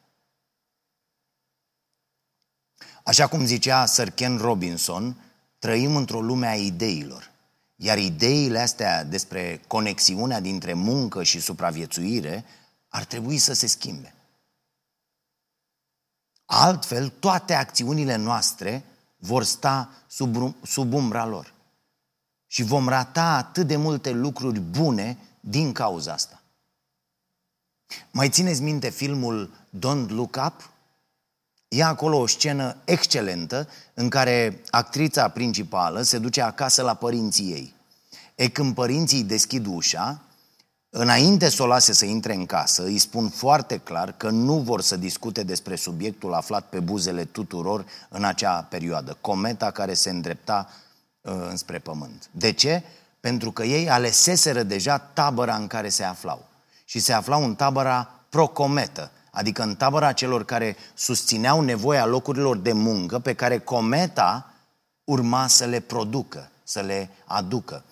Așa 3.03 3.27
cum 3.27 3.45
zicea 3.45 3.85
Sir 3.85 4.09
Ken 4.09 4.37
Robinson, 4.37 5.15
trăim 5.59 5.95
într-o 5.95 6.21
lume 6.21 6.47
a 6.47 6.55
ideilor. 6.55 7.31
Iar 7.75 7.97
ideile 7.97 8.59
astea 8.59 9.03
despre 9.03 9.61
conexiunea 9.67 10.39
dintre 10.39 10.73
muncă 10.73 11.23
și 11.23 11.39
supraviețuire 11.39 12.45
ar 12.87 13.05
trebui 13.05 13.37
să 13.37 13.53
se 13.53 13.67
schimbe. 13.67 14.13
Altfel, 16.45 17.09
toate 17.09 17.53
acțiunile 17.53 18.15
noastre 18.15 18.83
vor 19.25 19.43
sta 19.43 19.89
sub, 20.07 20.55
sub 20.63 20.93
umbra 20.93 21.25
lor. 21.25 21.53
Și 22.47 22.63
vom 22.63 22.87
rata 22.87 23.23
atât 23.23 23.67
de 23.67 23.75
multe 23.75 24.11
lucruri 24.11 24.59
bune 24.59 25.17
din 25.39 25.71
cauza 25.71 26.13
asta. 26.13 26.41
Mai 28.11 28.29
țineți 28.29 28.61
minte 28.61 28.89
filmul 28.89 29.53
Don't 29.77 30.07
Look 30.07 30.35
Up? 30.45 30.69
E 31.67 31.83
acolo 31.83 32.17
o 32.17 32.27
scenă 32.27 32.77
excelentă 32.85 33.69
în 33.93 34.09
care 34.09 34.61
actrița 34.69 35.29
principală 35.29 36.01
se 36.01 36.17
duce 36.17 36.41
acasă 36.41 36.81
la 36.81 36.93
părinții 36.93 37.51
ei. 37.51 37.73
E 38.35 38.49
când 38.49 38.73
părinții 38.75 39.23
deschid 39.23 39.65
ușa, 39.65 40.21
înainte 40.95 41.49
să 41.49 41.63
o 41.63 41.65
lase 41.65 41.93
să 41.93 42.05
intre 42.05 42.33
în 42.33 42.45
casă, 42.45 42.83
îi 42.83 42.97
spun 42.97 43.29
foarte 43.29 43.77
clar 43.77 44.11
că 44.11 44.29
nu 44.29 44.57
vor 44.57 44.81
să 44.81 44.97
discute 44.97 45.43
despre 45.43 45.75
subiectul 45.75 46.33
aflat 46.33 46.69
pe 46.69 46.79
buzele 46.79 47.25
tuturor 47.25 47.85
în 48.09 48.23
acea 48.23 48.61
perioadă, 48.69 49.17
cometa 49.21 49.71
care 49.71 49.93
se 49.93 50.09
îndrepta 50.09 50.69
uh, 51.21 51.33
înspre 51.49 51.79
pământ. 51.79 52.29
De 52.31 52.51
ce? 52.51 52.83
Pentru 53.19 53.51
că 53.51 53.63
ei 53.63 53.89
aleseseră 53.89 54.63
deja 54.63 54.97
tabăra 54.97 55.55
în 55.55 55.67
care 55.67 55.89
se 55.89 56.03
aflau 56.03 56.45
și 56.85 56.99
se 56.99 57.13
aflau 57.13 57.43
în 57.43 57.55
tabăra 57.55 58.09
procometă, 58.29 59.11
adică 59.31 59.63
în 59.63 59.75
tabăra 59.75 60.11
celor 60.11 60.45
care 60.45 60.75
susțineau 60.93 61.61
nevoia 61.61 62.05
locurilor 62.05 62.57
de 62.57 62.73
muncă 62.73 63.19
pe 63.19 63.33
care 63.33 63.57
cometa 63.57 64.53
urma 65.03 65.47
să 65.47 65.65
le 65.65 65.79
producă, 65.79 66.49
să 66.63 66.79
le 66.79 67.09
aducă. 67.25 67.83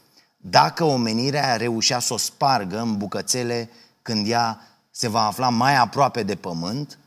Dacă 0.41 0.83
omenirea 0.83 1.55
reușea 1.55 1.99
să 1.99 2.13
o 2.13 2.17
spargă 2.17 2.79
în 2.79 2.97
bucățele 2.97 3.69
când 4.01 4.27
ea 4.27 4.59
se 4.91 5.07
va 5.07 5.25
afla 5.25 5.49
mai 5.49 5.75
aproape 5.75 6.23
de 6.23 6.35
pământ 6.35 6.97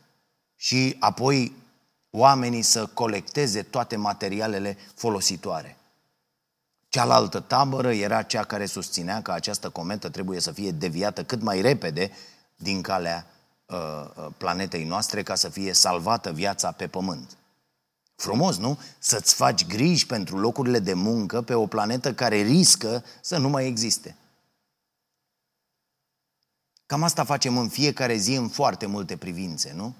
și 0.57 0.97
apoi 1.01 1.53
oamenii 2.11 2.63
să 2.63 2.87
colecteze 2.87 3.63
toate 3.63 3.97
materialele 3.97 4.77
folositoare. 4.95 5.77
Cealaltă 6.89 7.41
tabără 7.41 7.93
era 7.93 8.23
cea 8.23 8.45
care 8.45 8.67
susținea 8.67 9.23
că 9.23 9.33
această 9.33 9.69
cometă 9.69 10.09
trebuie 10.09 10.41
să 10.41 10.53
fie 10.53 10.71
deviată 10.71 11.25
cât 11.25 11.43
mai 11.43 11.61
repede 11.61 12.11
din 12.57 12.83
calea 12.83 13.27
uh, 13.67 13.77
uh, 14.15 14.27
planetei 14.37 14.85
noastre 14.85 15.23
ca 15.23 15.35
să 15.35 15.49
fie 15.49 15.73
salvată 15.73 16.33
viața 16.33 16.71
pe 16.71 16.87
pământ. 16.87 17.37
Frumos, 18.15 18.57
nu? 18.57 18.79
Să-ți 18.99 19.35
faci 19.35 19.67
griji 19.67 20.07
pentru 20.07 20.39
locurile 20.39 20.79
de 20.79 20.95
muncă 20.95 21.43
pe 21.43 21.55
o 21.55 21.67
planetă 21.67 22.15
care 22.15 22.37
riscă 22.37 23.05
să 23.21 23.39
nu 23.39 23.49
mai 23.49 23.67
existe. 23.67 24.17
Cam 26.87 27.03
asta 27.03 27.25
facem 27.25 27.59
în 27.59 27.69
fiecare 27.69 28.17
zi 28.17 28.35
în 28.35 28.49
foarte 28.49 28.87
multe 28.87 29.17
privințe, 29.17 29.73
nu? 29.77 29.95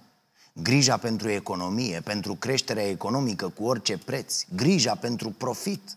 Grija 0.53 0.97
pentru 0.97 1.29
economie, 1.29 2.01
pentru 2.01 2.35
creșterea 2.35 2.89
economică 2.89 3.49
cu 3.49 3.65
orice 3.65 3.99
preț, 3.99 4.45
grija 4.55 4.95
pentru 4.95 5.31
profit– 5.31 5.81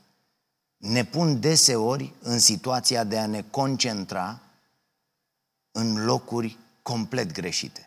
ne 0.78 1.06
pun 1.06 1.40
deseori 1.40 2.14
în 2.22 2.40
situația 2.40 3.04
de 3.04 3.18
a 3.18 3.26
ne 3.26 3.42
concentra 3.42 4.42
în 5.72 6.06
locuri 6.06 6.58
complet 6.82 7.32
greșite. 7.32 7.87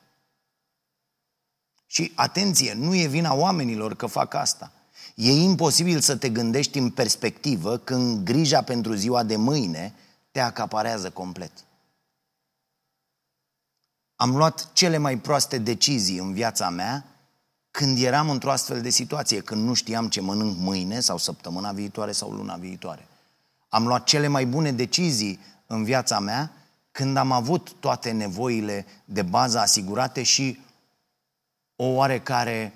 Și 1.92 2.12
atenție, 2.14 2.72
nu 2.74 2.94
e 2.94 3.06
vina 3.06 3.34
oamenilor 3.34 3.94
că 3.94 4.06
fac 4.06 4.34
asta. 4.34 4.72
E 5.14 5.32
imposibil 5.32 6.00
să 6.00 6.16
te 6.16 6.28
gândești 6.28 6.78
în 6.78 6.90
perspectivă 6.90 7.76
când 7.76 8.24
grija 8.24 8.62
pentru 8.62 8.94
ziua 8.94 9.22
de 9.22 9.36
mâine 9.36 9.94
te 10.30 10.40
acaparează 10.40 11.10
complet. 11.10 11.52
Am 14.16 14.36
luat 14.36 14.72
cele 14.72 14.96
mai 14.96 15.18
proaste 15.18 15.58
decizii 15.58 16.18
în 16.18 16.32
viața 16.32 16.68
mea 16.68 17.04
când 17.70 17.98
eram 17.98 18.30
într-o 18.30 18.50
astfel 18.50 18.80
de 18.82 18.90
situație, 18.90 19.40
când 19.40 19.64
nu 19.64 19.74
știam 19.74 20.08
ce 20.08 20.20
mănânc 20.20 20.56
mâine 20.58 21.00
sau 21.00 21.18
săptămâna 21.18 21.72
viitoare 21.72 22.12
sau 22.12 22.30
luna 22.30 22.54
viitoare. 22.54 23.08
Am 23.68 23.86
luat 23.86 24.04
cele 24.04 24.26
mai 24.26 24.46
bune 24.46 24.72
decizii 24.72 25.40
în 25.66 25.84
viața 25.84 26.18
mea 26.18 26.52
când 26.90 27.16
am 27.16 27.32
avut 27.32 27.72
toate 27.80 28.10
nevoile 28.10 28.86
de 29.04 29.22
bază 29.22 29.58
asigurate 29.58 30.22
și 30.22 30.58
o 31.82 31.84
oarecare 31.84 32.72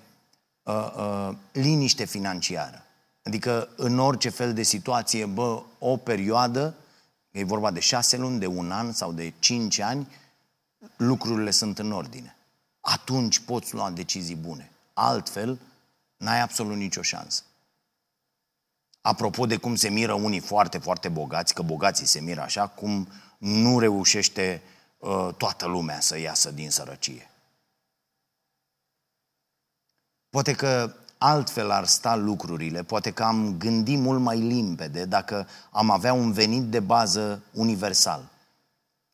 uh, 0.62 0.92
uh, 0.96 1.36
liniște 1.52 2.04
financiară. 2.04 2.84
Adică 3.22 3.68
în 3.76 3.98
orice 3.98 4.28
fel 4.28 4.54
de 4.54 4.62
situație, 4.62 5.26
bă, 5.26 5.62
o 5.78 5.96
perioadă, 5.96 6.74
e 7.30 7.44
vorba 7.44 7.70
de 7.70 7.80
șase 7.80 8.16
luni, 8.16 8.38
de 8.38 8.46
un 8.46 8.70
an 8.70 8.92
sau 8.92 9.12
de 9.12 9.32
cinci 9.38 9.78
ani, 9.78 10.08
lucrurile 10.96 11.50
sunt 11.50 11.78
în 11.78 11.92
ordine. 11.92 12.36
Atunci 12.80 13.38
poți 13.38 13.74
lua 13.74 13.90
decizii 13.90 14.36
bune. 14.36 14.70
Altfel, 14.94 15.58
n-ai 16.16 16.40
absolut 16.40 16.76
nicio 16.76 17.02
șansă. 17.02 17.42
Apropo 19.00 19.46
de 19.46 19.56
cum 19.56 19.74
se 19.74 19.88
miră 19.88 20.12
unii 20.12 20.40
foarte, 20.40 20.78
foarte 20.78 21.08
bogați, 21.08 21.54
că 21.54 21.62
bogații 21.62 22.06
se 22.06 22.20
miră 22.20 22.40
așa, 22.40 22.66
cum 22.66 23.08
nu 23.38 23.78
reușește 23.78 24.62
uh, 24.98 25.28
toată 25.36 25.66
lumea 25.66 26.00
să 26.00 26.18
iasă 26.18 26.50
din 26.50 26.70
sărăcie. 26.70 27.28
Poate 30.34 30.52
că 30.52 30.94
altfel 31.18 31.70
ar 31.70 31.84
sta 31.84 32.16
lucrurile, 32.16 32.82
poate 32.82 33.10
că 33.10 33.22
am 33.22 33.58
gândit 33.58 33.98
mult 33.98 34.20
mai 34.20 34.38
limpede 34.38 35.04
dacă 35.04 35.48
am 35.70 35.90
avea 35.90 36.12
un 36.12 36.32
venit 36.32 36.62
de 36.62 36.80
bază 36.80 37.42
universal, 37.52 38.24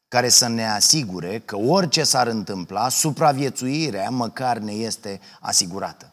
care 0.09 0.29
să 0.29 0.49
ne 0.49 0.69
asigure 0.69 1.39
că 1.39 1.57
orice 1.57 2.05
s-ar 2.05 2.27
întâmpla, 2.27 2.89
supraviețuirea 2.89 4.11
măcar 4.11 4.59
ne 4.59 4.73
este 4.73 5.21
asigurată. 5.41 6.13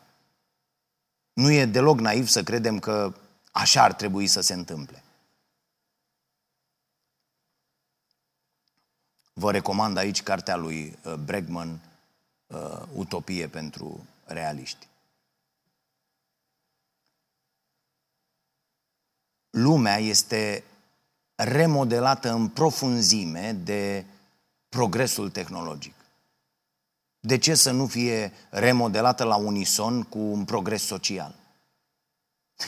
Nu 1.33 1.51
e 1.51 1.65
deloc 1.65 1.99
naiv 1.99 2.27
să 2.27 2.43
credem 2.43 2.79
că 2.79 3.13
așa 3.51 3.83
ar 3.83 3.93
trebui 3.93 4.27
să 4.27 4.41
se 4.41 4.53
întâmple. 4.53 5.03
Vă 9.33 9.51
recomand 9.51 9.97
aici 9.97 10.23
cartea 10.23 10.55
lui 10.55 10.97
uh, 11.03 11.13
Bregman, 11.13 11.79
uh, 12.47 12.81
Utopie 12.93 13.47
pentru 13.47 14.05
realiști. 14.25 14.87
Lumea 19.57 19.97
este 19.97 20.63
remodelată 21.35 22.31
în 22.31 22.47
profunzime 22.47 23.57
de 23.63 24.05
progresul 24.69 25.29
tehnologic. 25.29 25.93
De 27.19 27.37
ce 27.37 27.55
să 27.55 27.71
nu 27.71 27.87
fie 27.87 28.33
remodelată 28.49 29.23
la 29.23 29.35
unison 29.35 30.03
cu 30.03 30.19
un 30.19 30.45
progres 30.45 30.83
social? 30.83 31.35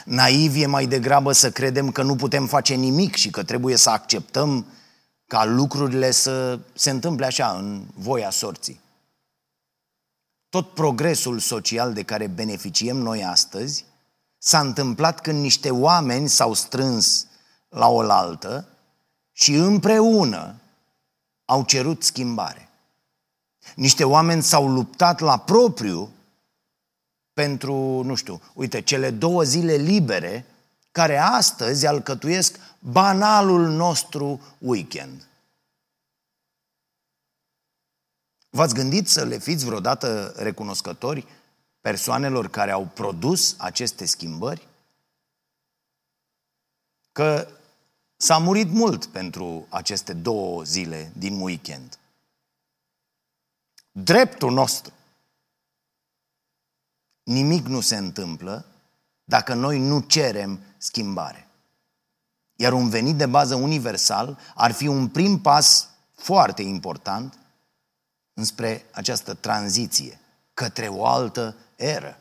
Naiv 0.06 0.56
e 0.56 0.66
mai 0.66 0.86
degrabă 0.86 1.32
să 1.32 1.52
credem 1.52 1.92
că 1.92 2.04
nu 2.04 2.16
putem 2.16 2.48
face 2.48 2.74
nimic 2.76 3.16
și 3.16 3.30
că 3.30 3.44
trebuie 3.44 3.76
să 3.76 3.90
acceptăm 3.90 4.66
ca 5.28 5.46
lucrurile 5.46 6.12
să 6.12 6.60
se 6.74 6.90
întâmple 6.90 7.26
așa, 7.26 7.52
în 7.58 7.86
voia 7.94 8.30
sorții. 8.30 8.80
Tot 10.50 10.74
progresul 10.74 11.40
social 11.40 11.94
de 11.94 12.04
care 12.04 12.28
beneficiem 12.28 12.98
noi 12.98 13.24
astăzi 13.24 13.86
s-a 14.40 14.60
întâmplat 14.60 15.22
când 15.22 15.42
niște 15.42 15.72
oameni 15.72 16.30
s-au 16.30 16.54
strâns 16.54 17.28
la 17.70 17.88
oaltă 17.88 18.68
și 19.32 19.54
împreună 19.54 20.56
au 21.46 21.64
cerut 21.64 22.04
schimbare. 22.04 22.70
Niște 23.76 24.04
oameni 24.04 24.44
s-au 24.44 24.68
luptat 24.68 25.20
la 25.20 25.38
propriu 25.38 26.10
pentru, 27.34 28.02
nu 28.04 28.16
știu, 28.16 28.42
uite, 28.54 28.82
cele 28.82 29.12
două 29.12 29.44
zile 29.44 29.74
libere 29.74 30.46
care 30.92 31.18
astăzi 31.18 31.88
alcătuiesc 31.88 32.60
banalul 32.80 33.68
nostru 33.68 34.42
weekend. 34.58 35.28
V-ați 38.50 38.74
gândit 38.74 39.08
să 39.08 39.24
le 39.24 39.38
fiți 39.38 39.66
vreodată 39.66 40.34
recunoscători 40.38 41.28
persoanelor 41.82 42.50
care 42.50 42.72
au 42.72 42.86
produs 42.86 43.56
aceste 43.58 44.06
schimbări? 44.06 44.68
Că 47.12 47.48
s-a 48.18 48.38
murit 48.38 48.70
mult 48.72 49.06
pentru 49.06 49.66
aceste 49.70 50.14
două 50.14 50.64
zile 50.64 51.12
din 51.18 51.42
weekend. 51.42 52.00
Dreptul 53.92 54.52
nostru. 54.52 54.94
Nimic 57.24 57.66
nu 57.66 57.82
se 57.82 57.96
întâmplă 57.96 58.66
dacă 59.24 59.54
noi 59.54 59.80
nu 59.80 60.00
cerem 60.00 60.60
schimbare. 60.78 61.48
Iar 62.56 62.74
un 62.74 62.90
venit 62.90 63.16
de 63.16 63.26
bază 63.26 63.56
universal 63.56 64.40
ar 64.56 64.72
fi 64.72 64.88
un 64.88 65.08
prim 65.08 65.42
pas 65.42 65.90
foarte 66.16 66.62
important 66.62 67.40
înspre 68.34 68.86
această 68.92 69.34
tranziție 69.34 70.20
către 70.54 70.88
o 70.88 71.06
altă 71.06 71.56
eră. 71.80 72.20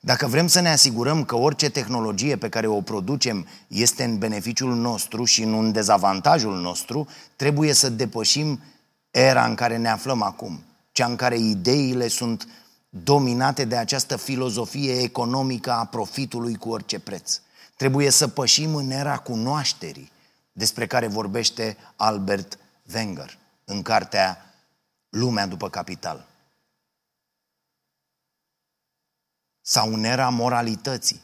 Dacă 0.00 0.26
vrem 0.26 0.46
să 0.46 0.60
ne 0.60 0.70
asigurăm 0.70 1.24
că 1.24 1.36
orice 1.36 1.70
tehnologie 1.70 2.36
pe 2.36 2.48
care 2.48 2.66
o 2.66 2.80
producem 2.80 3.46
este 3.68 4.04
în 4.04 4.18
beneficiul 4.18 4.74
nostru 4.74 5.24
și 5.24 5.44
nu 5.44 5.58
în 5.58 5.72
dezavantajul 5.72 6.60
nostru, 6.60 7.08
trebuie 7.36 7.72
să 7.72 7.88
depășim 7.88 8.60
era 9.10 9.44
în 9.44 9.54
care 9.54 9.76
ne 9.76 9.88
aflăm 9.88 10.22
acum, 10.22 10.64
cea 10.92 11.06
în 11.06 11.16
care 11.16 11.38
ideile 11.38 12.08
sunt 12.08 12.48
dominate 12.88 13.64
de 13.64 13.76
această 13.76 14.16
filozofie 14.16 15.00
economică 15.00 15.72
a 15.72 15.84
profitului 15.84 16.54
cu 16.54 16.68
orice 16.68 16.98
preț. 16.98 17.40
Trebuie 17.76 18.10
să 18.10 18.28
pășim 18.28 18.74
în 18.74 18.90
era 18.90 19.18
cunoașterii, 19.18 20.12
despre 20.52 20.86
care 20.86 21.06
vorbește 21.06 21.76
Albert 21.96 22.58
Wenger 22.94 23.38
în 23.64 23.82
cartea 23.82 24.54
Lumea 25.08 25.46
după 25.46 25.68
capital. 25.68 26.29
Sau 29.70 29.92
în 29.92 30.04
era 30.04 30.28
moralității. 30.28 31.20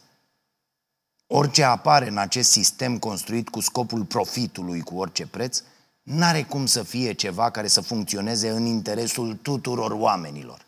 Orice 1.27 1.63
apare 1.63 2.07
în 2.07 2.17
acest 2.17 2.51
sistem 2.51 2.99
construit 2.99 3.49
cu 3.49 3.59
scopul 3.59 4.05
profitului 4.05 4.81
cu 4.81 4.97
orice 4.97 5.27
preț, 5.27 5.61
n-are 6.01 6.43
cum 6.43 6.65
să 6.65 6.83
fie 6.83 7.13
ceva 7.13 7.49
care 7.49 7.67
să 7.67 7.81
funcționeze 7.81 8.49
în 8.49 8.65
interesul 8.65 9.35
tuturor 9.35 9.91
oamenilor 9.91 10.65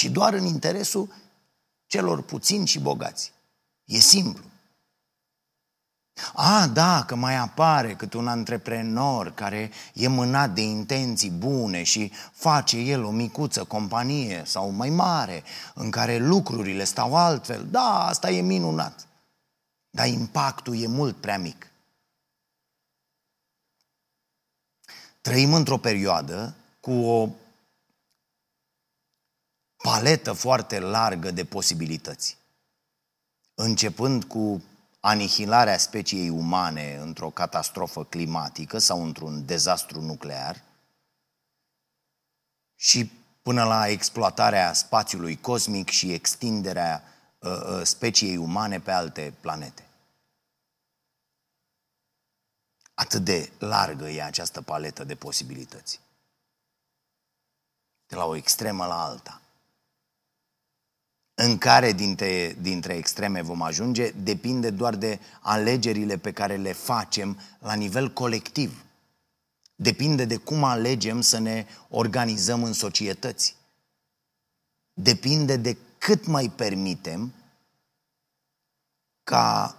ci 0.00 0.04
doar 0.04 0.32
în 0.32 0.44
interesul 0.44 1.14
celor 1.86 2.22
puțini 2.22 2.66
și 2.66 2.78
bogați. 2.78 3.32
E 3.84 3.98
simplu. 3.98 4.44
A, 6.34 6.66
da, 6.66 7.04
că 7.06 7.14
mai 7.14 7.36
apare 7.36 7.94
cât 7.94 8.12
un 8.12 8.28
antreprenor 8.28 9.34
care 9.34 9.70
e 9.92 10.08
mânat 10.08 10.50
de 10.50 10.62
intenții 10.62 11.30
bune 11.30 11.82
și 11.82 12.12
face 12.32 12.76
el 12.76 13.04
o 13.04 13.10
micuță 13.10 13.64
companie 13.64 14.42
sau 14.46 14.70
mai 14.70 14.90
mare 14.90 15.42
în 15.74 15.90
care 15.90 16.18
lucrurile 16.18 16.84
stau 16.84 17.16
altfel. 17.16 17.66
Da, 17.70 18.06
asta 18.06 18.30
e 18.30 18.40
minunat. 18.40 19.06
Dar 19.90 20.06
impactul 20.06 20.82
e 20.82 20.86
mult 20.86 21.16
prea 21.16 21.38
mic. 21.38 21.70
Trăim 25.20 25.54
într-o 25.54 25.76
perioadă 25.76 26.54
cu 26.80 26.92
o 26.92 27.28
paletă 29.76 30.32
foarte 30.32 30.78
largă 30.78 31.30
de 31.30 31.44
posibilități. 31.44 32.38
Începând 33.54 34.24
cu 34.24 34.62
anihilarea 35.00 35.78
speciei 35.78 36.28
umane 36.28 36.96
într-o 36.96 37.30
catastrofă 37.30 38.04
climatică 38.04 38.78
sau 38.78 39.04
într-un 39.04 39.44
dezastru 39.44 40.00
nuclear 40.00 40.62
și 42.74 43.12
până 43.42 43.64
la 43.64 43.88
exploatarea 43.88 44.72
spațiului 44.72 45.40
cosmic 45.40 45.88
și 45.88 46.12
extinderea 46.12 47.02
uh, 47.38 47.50
uh 47.50 47.80
speciei 47.84 48.36
umane 48.36 48.80
pe 48.80 48.90
alte 48.90 49.34
planete. 49.40 49.84
Atât 52.94 53.24
de 53.24 53.52
largă 53.58 54.08
e 54.08 54.22
această 54.22 54.62
paletă 54.62 55.04
de 55.04 55.14
posibilități. 55.14 56.00
De 58.06 58.16
la 58.16 58.24
o 58.24 58.36
extremă 58.36 58.86
la 58.86 59.04
alta 59.04 59.39
în 61.42 61.58
care 61.58 61.92
dintre, 61.92 62.56
dintre 62.60 62.94
extreme 62.94 63.42
vom 63.42 63.62
ajunge 63.62 64.10
depinde 64.10 64.70
doar 64.70 64.96
de 64.96 65.20
alegerile 65.40 66.16
pe 66.16 66.32
care 66.32 66.56
le 66.56 66.72
facem 66.72 67.38
la 67.58 67.74
nivel 67.74 68.12
colectiv. 68.12 68.84
Depinde 69.76 70.24
de 70.24 70.36
cum 70.36 70.64
alegem 70.64 71.20
să 71.20 71.38
ne 71.38 71.66
organizăm 71.88 72.62
în 72.62 72.72
societăți. 72.72 73.56
Depinde 74.92 75.56
de 75.56 75.76
cât 75.98 76.26
mai 76.26 76.52
permitem 76.56 77.32
ca 79.24 79.76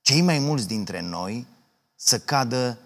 cei 0.00 0.20
mai 0.20 0.38
mulți 0.38 0.66
dintre 0.66 1.00
noi 1.00 1.46
să 1.94 2.18
cadă 2.18 2.78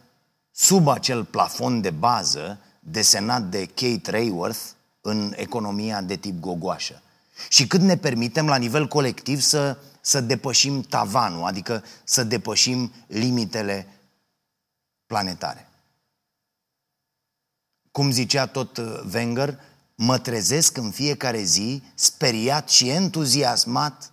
sub 0.51 0.89
acel 0.89 1.25
plafon 1.25 1.81
de 1.81 1.91
bază 1.91 2.61
desenat 2.81 3.43
de 3.43 3.67
Kate 3.67 4.11
Rayworth 4.11 4.76
în 5.07 5.33
economia 5.37 6.03
de 6.03 6.17
tip 6.17 6.41
gogoașă. 6.41 7.03
Și 7.49 7.67
cât 7.67 7.81
ne 7.81 7.97
permitem 7.97 8.47
la 8.47 8.57
nivel 8.57 8.89
colectiv 8.89 9.41
să, 9.41 9.79
să 10.01 10.21
depășim 10.21 10.83
tavanul, 10.83 11.45
adică 11.45 11.85
să 12.05 12.25
depășim 12.25 12.93
limitele 13.07 13.87
planetare. 15.07 15.69
Cum 17.91 18.11
zicea 18.11 18.47
tot 18.47 18.77
uh, 18.77 19.03
Wenger, 19.13 19.61
mă 19.95 20.19
trezesc 20.19 20.77
în 20.77 20.91
fiecare 20.91 21.43
zi 21.43 21.83
speriat 21.95 22.69
și 22.69 22.89
entuziasmat 22.89 24.13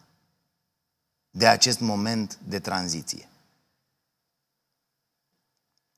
de 1.30 1.48
acest 1.48 1.80
moment 1.80 2.38
de 2.48 2.60
tranziție. 2.60 3.28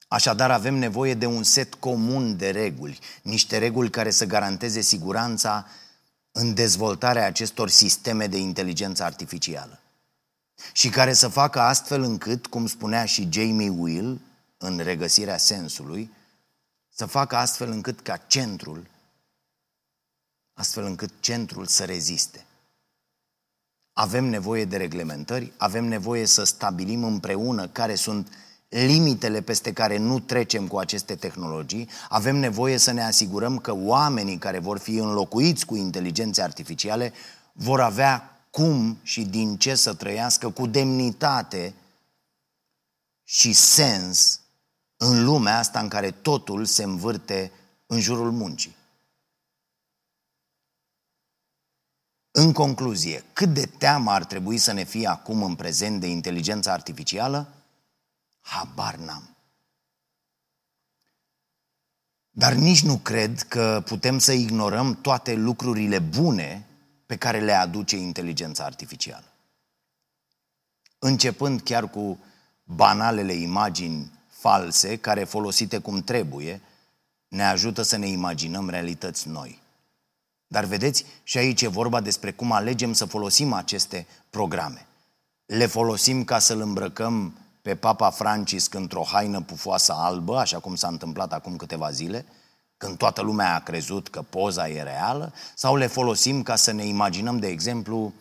Așadar, 0.07 0.51
avem 0.51 0.75
nevoie 0.75 1.13
de 1.13 1.25
un 1.25 1.43
set 1.43 1.73
comun 1.73 2.37
de 2.37 2.49
reguli, 2.49 2.99
niște 3.21 3.57
reguli 3.57 3.89
care 3.89 4.09
să 4.11 4.25
garanteze 4.25 4.81
siguranța 4.81 5.67
în 6.31 6.53
dezvoltarea 6.53 7.25
acestor 7.25 7.69
sisteme 7.69 8.27
de 8.27 8.37
inteligență 8.37 9.03
artificială 9.03 9.79
și 10.73 10.89
care 10.89 11.13
să 11.13 11.27
facă 11.27 11.59
astfel 11.59 12.01
încât, 12.01 12.47
cum 12.47 12.67
spunea 12.67 13.05
și 13.05 13.27
Jamie 13.31 13.69
Will 13.69 14.21
în 14.57 14.77
regăsirea 14.77 15.37
sensului, 15.37 16.11
să 16.89 17.05
facă 17.05 17.35
astfel 17.35 17.71
încât 17.71 17.99
ca 17.99 18.17
centrul, 18.17 18.87
astfel 20.53 20.83
încât 20.83 21.11
centrul 21.19 21.65
să 21.65 21.83
reziste. 21.83 22.45
Avem 23.93 24.25
nevoie 24.25 24.65
de 24.65 24.77
reglementări, 24.77 25.53
avem 25.57 25.85
nevoie 25.85 26.25
să 26.25 26.43
stabilim 26.43 27.03
împreună 27.03 27.67
care 27.67 27.95
sunt 27.95 28.31
limitele 28.69 29.41
peste 29.41 29.73
care 29.73 29.97
nu 29.97 30.19
trecem 30.19 30.67
cu 30.67 30.77
aceste 30.77 31.15
tehnologii, 31.15 31.89
avem 32.09 32.35
nevoie 32.35 32.77
să 32.77 32.91
ne 32.91 33.03
asigurăm 33.03 33.57
că 33.57 33.73
oamenii 33.75 34.37
care 34.37 34.59
vor 34.59 34.77
fi 34.77 34.95
înlocuiți 34.95 35.65
cu 35.65 35.75
inteligențe 35.75 36.41
artificiale 36.41 37.13
vor 37.53 37.81
avea 37.81 38.39
cum 38.49 38.97
și 39.03 39.25
din 39.25 39.57
ce 39.57 39.75
să 39.75 39.93
trăiască 39.93 40.49
cu 40.49 40.67
demnitate 40.67 41.73
și 43.23 43.53
sens 43.53 44.39
în 44.97 45.23
lumea 45.23 45.57
asta 45.57 45.79
în 45.79 45.87
care 45.87 46.11
totul 46.11 46.65
se 46.65 46.83
învârte 46.83 47.51
în 47.85 47.99
jurul 47.99 48.31
muncii. 48.31 48.75
În 52.31 52.53
concluzie, 52.53 53.23
cât 53.33 53.53
de 53.53 53.65
teamă 53.65 54.11
ar 54.11 54.25
trebui 54.25 54.57
să 54.57 54.71
ne 54.71 54.83
fie 54.83 55.07
acum 55.07 55.43
în 55.43 55.55
prezent 55.55 55.99
de 55.99 56.07
inteligența 56.07 56.71
artificială? 56.71 57.53
Habar 58.45 58.95
n-am. 58.95 59.35
Dar 62.29 62.53
nici 62.53 62.83
nu 62.83 62.97
cred 62.97 63.41
că 63.41 63.83
putem 63.85 64.17
să 64.17 64.31
ignorăm 64.31 65.01
toate 65.01 65.33
lucrurile 65.33 65.99
bune 65.99 66.67
pe 67.05 67.15
care 67.15 67.39
le 67.39 67.53
aduce 67.53 67.97
inteligența 67.97 68.63
artificială. 68.63 69.31
Începând 70.99 71.61
chiar 71.61 71.89
cu 71.89 72.19
banalele 72.63 73.33
imagini 73.33 74.11
false, 74.27 74.97
care 74.97 75.23
folosite 75.23 75.77
cum 75.77 76.01
trebuie, 76.01 76.61
ne 77.27 77.43
ajută 77.43 77.81
să 77.81 77.97
ne 77.97 78.07
imaginăm 78.07 78.69
realități 78.69 79.27
noi. 79.27 79.61
Dar 80.47 80.63
vedeți, 80.63 81.05
și 81.23 81.37
aici 81.37 81.61
e 81.61 81.67
vorba 81.67 82.01
despre 82.01 82.31
cum 82.31 82.51
alegem 82.51 82.93
să 82.93 83.05
folosim 83.05 83.53
aceste 83.53 84.07
programe. 84.29 84.87
Le 85.45 85.65
folosim 85.65 86.23
ca 86.23 86.39
să-l 86.39 86.61
îmbrăcăm 86.61 87.44
pe 87.65 87.75
Papa 87.75 88.09
Francisc 88.09 88.73
într-o 88.73 89.03
haină 89.03 89.41
pufoasă 89.41 89.93
albă, 89.93 90.37
așa 90.37 90.59
cum 90.59 90.75
s-a 90.75 90.87
întâmplat 90.87 91.33
acum 91.33 91.55
câteva 91.55 91.91
zile, 91.91 92.25
când 92.77 92.97
toată 92.97 93.21
lumea 93.21 93.55
a 93.55 93.59
crezut 93.59 94.07
că 94.07 94.21
poza 94.21 94.69
e 94.69 94.83
reală, 94.83 95.33
sau 95.55 95.75
le 95.75 95.87
folosim 95.87 96.43
ca 96.43 96.55
să 96.55 96.71
ne 96.71 96.85
imaginăm, 96.85 97.37
de 97.39 97.47
exemplu, 97.47 98.13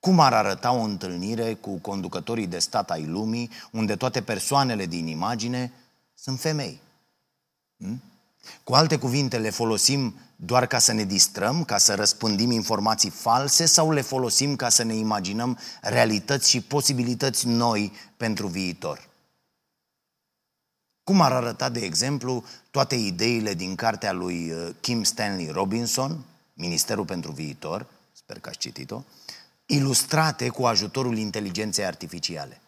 cum 0.00 0.20
ar 0.20 0.32
arăta 0.32 0.72
o 0.72 0.80
întâlnire 0.80 1.54
cu 1.54 1.78
conducătorii 1.78 2.46
de 2.46 2.58
stat 2.58 2.90
ai 2.90 3.04
lumii, 3.04 3.50
unde 3.70 3.96
toate 3.96 4.22
persoanele 4.22 4.86
din 4.86 5.06
imagine 5.06 5.72
sunt 6.14 6.40
femei. 6.40 6.80
Hmm? 7.76 8.02
Cu 8.64 8.74
alte 8.74 8.98
cuvinte, 8.98 9.38
le 9.38 9.50
folosim 9.50 10.14
doar 10.36 10.66
ca 10.66 10.78
să 10.78 10.92
ne 10.92 11.04
distrăm, 11.04 11.64
ca 11.64 11.78
să 11.78 11.94
răspândim 11.94 12.50
informații 12.50 13.10
false 13.10 13.66
sau 13.66 13.90
le 13.90 14.00
folosim 14.00 14.56
ca 14.56 14.68
să 14.68 14.82
ne 14.82 14.94
imaginăm 14.94 15.58
realități 15.80 16.50
și 16.50 16.60
posibilități 16.60 17.46
noi 17.46 17.92
pentru 18.16 18.46
viitor? 18.46 19.08
Cum 21.04 21.20
ar 21.20 21.32
arăta, 21.32 21.68
de 21.68 21.80
exemplu, 21.80 22.44
toate 22.70 22.94
ideile 22.94 23.54
din 23.54 23.74
cartea 23.74 24.12
lui 24.12 24.50
uh, 24.50 24.68
Kim 24.80 25.02
Stanley 25.02 25.48
Robinson, 25.48 26.24
Ministerul 26.54 27.04
pentru 27.04 27.32
Viitor, 27.32 27.86
sper 28.12 28.38
că 28.38 28.48
ați 28.48 28.58
citit-o, 28.58 29.02
ilustrate 29.66 30.48
cu 30.48 30.64
ajutorul 30.64 31.16
inteligenței 31.16 31.84
artificiale? 31.84 32.60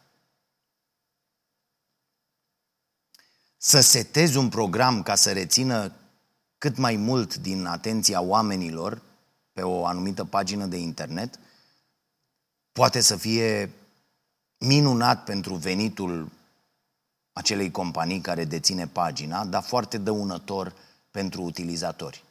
Să 3.56 3.80
setezi 3.80 4.36
un 4.36 4.48
program 4.48 5.02
ca 5.02 5.14
să 5.14 5.32
rețină 5.32 5.92
cât 6.58 6.76
mai 6.76 6.96
mult 6.96 7.36
din 7.36 7.64
atenția 7.64 8.20
oamenilor 8.20 9.02
pe 9.52 9.62
o 9.62 9.86
anumită 9.86 10.24
pagină 10.24 10.66
de 10.66 10.76
internet, 10.76 11.38
poate 12.72 13.00
să 13.00 13.16
fie 13.16 13.70
minunat 14.58 15.24
pentru 15.24 15.54
venitul 15.54 16.30
acelei 17.32 17.70
companii 17.70 18.20
care 18.20 18.44
deține 18.44 18.86
pagina, 18.86 19.44
dar 19.44 19.62
foarte 19.62 19.98
dăunător 19.98 20.74
pentru 21.10 21.42
utilizatori. 21.42 22.24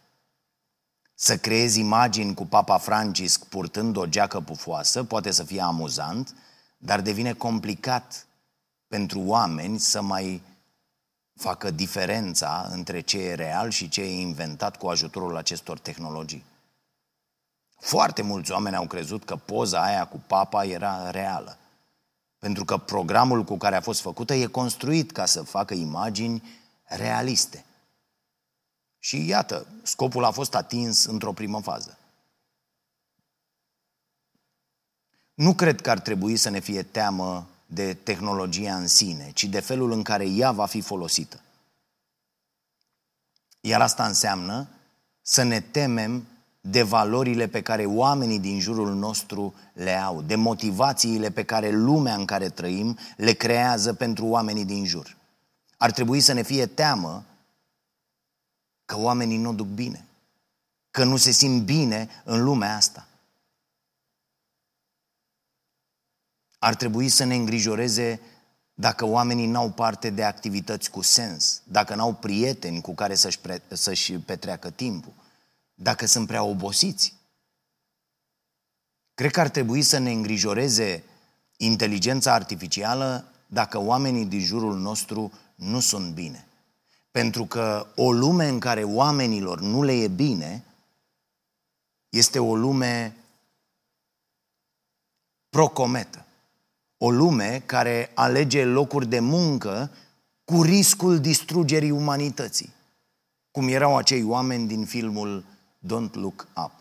Să 1.15 1.38
creezi 1.38 1.80
imagini 1.80 2.34
cu 2.34 2.45
Papa 2.45 2.78
Francisc 2.78 3.45
purtând 3.45 3.95
o 3.95 4.05
geacă 4.05 4.39
pufoasă 4.39 5.03
poate 5.03 5.32
să 5.32 5.43
fie 5.43 5.61
amuzant, 5.61 6.36
dar 6.78 7.01
devine 7.01 7.34
complicat 7.34 8.28
pentru 8.88 9.19
oameni 9.19 9.80
să 9.80 10.01
mai 10.01 10.41
facă 11.36 11.71
diferența 11.71 12.67
între 12.71 12.99
ce 12.99 13.17
e 13.17 13.33
real 13.33 13.69
și 13.69 13.89
ce 13.89 14.01
e 14.01 14.19
inventat 14.19 14.77
cu 14.77 14.88
ajutorul 14.88 15.38
acestor 15.38 15.79
tehnologii. 15.79 16.43
Foarte 17.79 18.21
mulți 18.21 18.51
oameni 18.51 18.75
au 18.75 18.88
crezut 18.88 19.23
că 19.23 19.36
poza 19.36 19.83
aia 19.83 20.07
cu 20.07 20.23
papa 20.27 20.65
era 20.65 21.11
reală. 21.11 21.57
Pentru 22.39 22.65
că 22.65 22.77
programul 22.77 23.43
cu 23.43 23.57
care 23.57 23.75
a 23.75 23.81
fost 23.81 24.01
făcută 24.01 24.33
e 24.33 24.45
construit 24.45 25.11
ca 25.11 25.25
să 25.25 25.43
facă 25.43 25.73
imagini 25.73 26.43
realiste. 26.83 27.65
Și 28.99 29.27
iată, 29.27 29.67
scopul 29.83 30.23
a 30.23 30.31
fost 30.31 30.55
atins 30.55 31.05
într-o 31.05 31.33
primă 31.33 31.61
fază. 31.61 31.97
Nu 35.33 35.53
cred 35.53 35.81
că 35.81 35.89
ar 35.89 35.99
trebui 35.99 36.36
să 36.36 36.49
ne 36.49 36.59
fie 36.59 36.83
teamă 36.83 37.47
de 37.66 37.93
tehnologia 37.93 38.76
în 38.76 38.88
sine, 38.88 39.32
ci 39.34 39.43
de 39.43 39.59
felul 39.59 39.91
în 39.91 40.03
care 40.03 40.26
ea 40.30 40.51
va 40.51 40.66
fi 40.66 40.82
folosită. 40.82 41.39
Iar 43.61 43.82
asta 43.82 44.05
înseamnă 44.05 44.68
să 45.22 45.43
ne 45.43 45.59
temem 45.59 46.26
de 46.61 46.84
valorile 46.84 47.47
pe 47.47 47.61
care 47.61 47.86
oamenii 47.86 48.39
din 48.39 48.59
jurul 48.59 48.93
nostru 48.93 49.53
le 49.74 49.95
au, 49.95 50.22
de 50.22 50.36
motivațiile 50.36 51.32
pe 51.32 51.43
care 51.43 51.72
lumea 51.72 52.16
în 52.16 52.26
care 52.26 52.49
trăim 52.49 52.97
le 53.18 53.32
creează 53.34 53.93
pentru 53.93 54.26
oamenii 54.26 54.66
din 54.66 54.86
jur. 54.86 55.16
Ar 55.78 55.91
trebui 55.91 56.20
să 56.20 56.34
ne 56.34 56.41
fie 56.41 56.66
teamă 56.66 57.24
că 58.86 58.97
oamenii 58.97 59.38
nu 59.38 59.53
duc 59.53 59.68
bine, 59.68 60.05
că 60.91 61.03
nu 61.03 61.18
se 61.18 61.32
simt 61.32 61.63
bine 61.63 62.09
în 62.24 62.43
lumea 62.43 62.76
asta. 62.76 63.07
Ar 66.66 66.76
trebui 66.76 67.09
să 67.09 67.24
ne 67.24 67.36
îngrijoreze 67.36 68.20
dacă 68.74 69.05
oamenii 69.05 69.45
n-au 69.45 69.72
parte 69.72 70.09
de 70.09 70.24
activități 70.24 70.89
cu 70.89 71.01
sens, 71.01 71.61
dacă 71.63 71.95
n-au 71.95 72.13
prieteni 72.13 72.82
cu 72.82 72.95
care 72.95 73.16
să-și, 73.16 73.39
pre- 73.39 73.61
să-și 73.68 74.13
petreacă 74.13 74.70
timpul, 74.70 75.13
dacă 75.74 76.05
sunt 76.05 76.28
prea 76.28 76.43
obosiți. 76.43 77.13
Cred 79.13 79.32
că 79.32 79.39
ar 79.39 79.49
trebui 79.49 79.82
să 79.82 79.97
ne 79.97 80.11
îngrijoreze 80.11 81.03
inteligența 81.57 82.34
artificială 82.34 83.32
dacă 83.47 83.78
oamenii 83.78 84.26
din 84.26 84.41
jurul 84.41 84.78
nostru 84.78 85.32
nu 85.55 85.80
sunt 85.80 86.13
bine. 86.13 86.47
Pentru 87.11 87.45
că 87.45 87.88
o 87.95 88.11
lume 88.11 88.47
în 88.47 88.59
care 88.59 88.84
oamenilor 88.84 89.61
nu 89.61 89.84
le 89.84 89.93
e 89.93 90.07
bine 90.07 90.63
este 92.09 92.39
o 92.39 92.55
lume 92.55 93.16
procometă. 95.49 96.26
O 97.05 97.11
lume 97.11 97.63
care 97.65 98.11
alege 98.13 98.63
locuri 98.63 99.07
de 99.07 99.19
muncă 99.19 99.91
cu 100.43 100.61
riscul 100.61 101.19
distrugerii 101.19 101.91
umanității, 101.91 102.73
cum 103.51 103.67
erau 103.67 103.97
acei 103.97 104.23
oameni 104.23 104.67
din 104.67 104.85
filmul 104.85 105.45
Don't 105.79 106.11
Look 106.11 106.47
Up. 106.65 106.71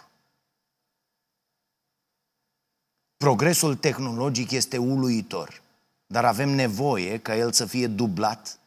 Progresul 3.17 3.77
tehnologic 3.77 4.51
este 4.51 4.77
uluitor, 4.77 5.63
dar 6.07 6.25
avem 6.25 6.49
nevoie 6.49 7.19
ca 7.19 7.37
el 7.37 7.53
să 7.53 7.67
fie 7.67 7.87
dublat 7.87 8.59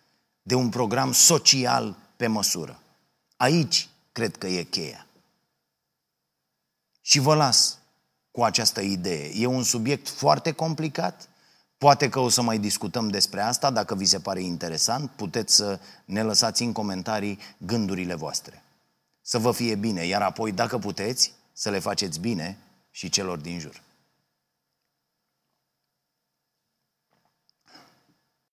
de 0.41 0.55
un 0.55 0.69
program 0.69 1.11
social 1.11 1.95
pe 2.15 2.27
măsură. 2.27 2.79
Aici 3.37 3.89
cred 4.11 4.35
că 4.35 4.47
e 4.47 4.63
cheia. 4.63 5.07
Și 7.01 7.19
vă 7.19 7.35
las 7.35 7.77
cu 8.31 8.43
această 8.43 8.81
idee. 8.81 9.31
E 9.35 9.45
un 9.45 9.63
subiect 9.63 10.09
foarte 10.09 10.51
complicat. 10.51 11.26
Poate 11.77 12.09
că 12.09 12.19
o 12.19 12.29
să 12.29 12.41
mai 12.41 12.59
discutăm 12.59 13.07
despre 13.09 13.41
asta. 13.41 13.69
Dacă 13.71 13.95
vi 13.95 14.05
se 14.05 14.19
pare 14.19 14.41
interesant, 14.41 15.09
puteți 15.09 15.55
să 15.55 15.79
ne 16.05 16.23
lăsați 16.23 16.63
în 16.63 16.71
comentarii 16.71 17.39
gândurile 17.57 18.15
voastre. 18.15 18.63
Să 19.21 19.37
vă 19.37 19.51
fie 19.51 19.75
bine, 19.75 20.05
iar 20.05 20.21
apoi, 20.21 20.51
dacă 20.51 20.77
puteți, 20.77 21.33
să 21.53 21.69
le 21.69 21.79
faceți 21.79 22.19
bine 22.19 22.57
și 22.91 23.09
celor 23.09 23.37
din 23.37 23.59
jur. 23.59 23.81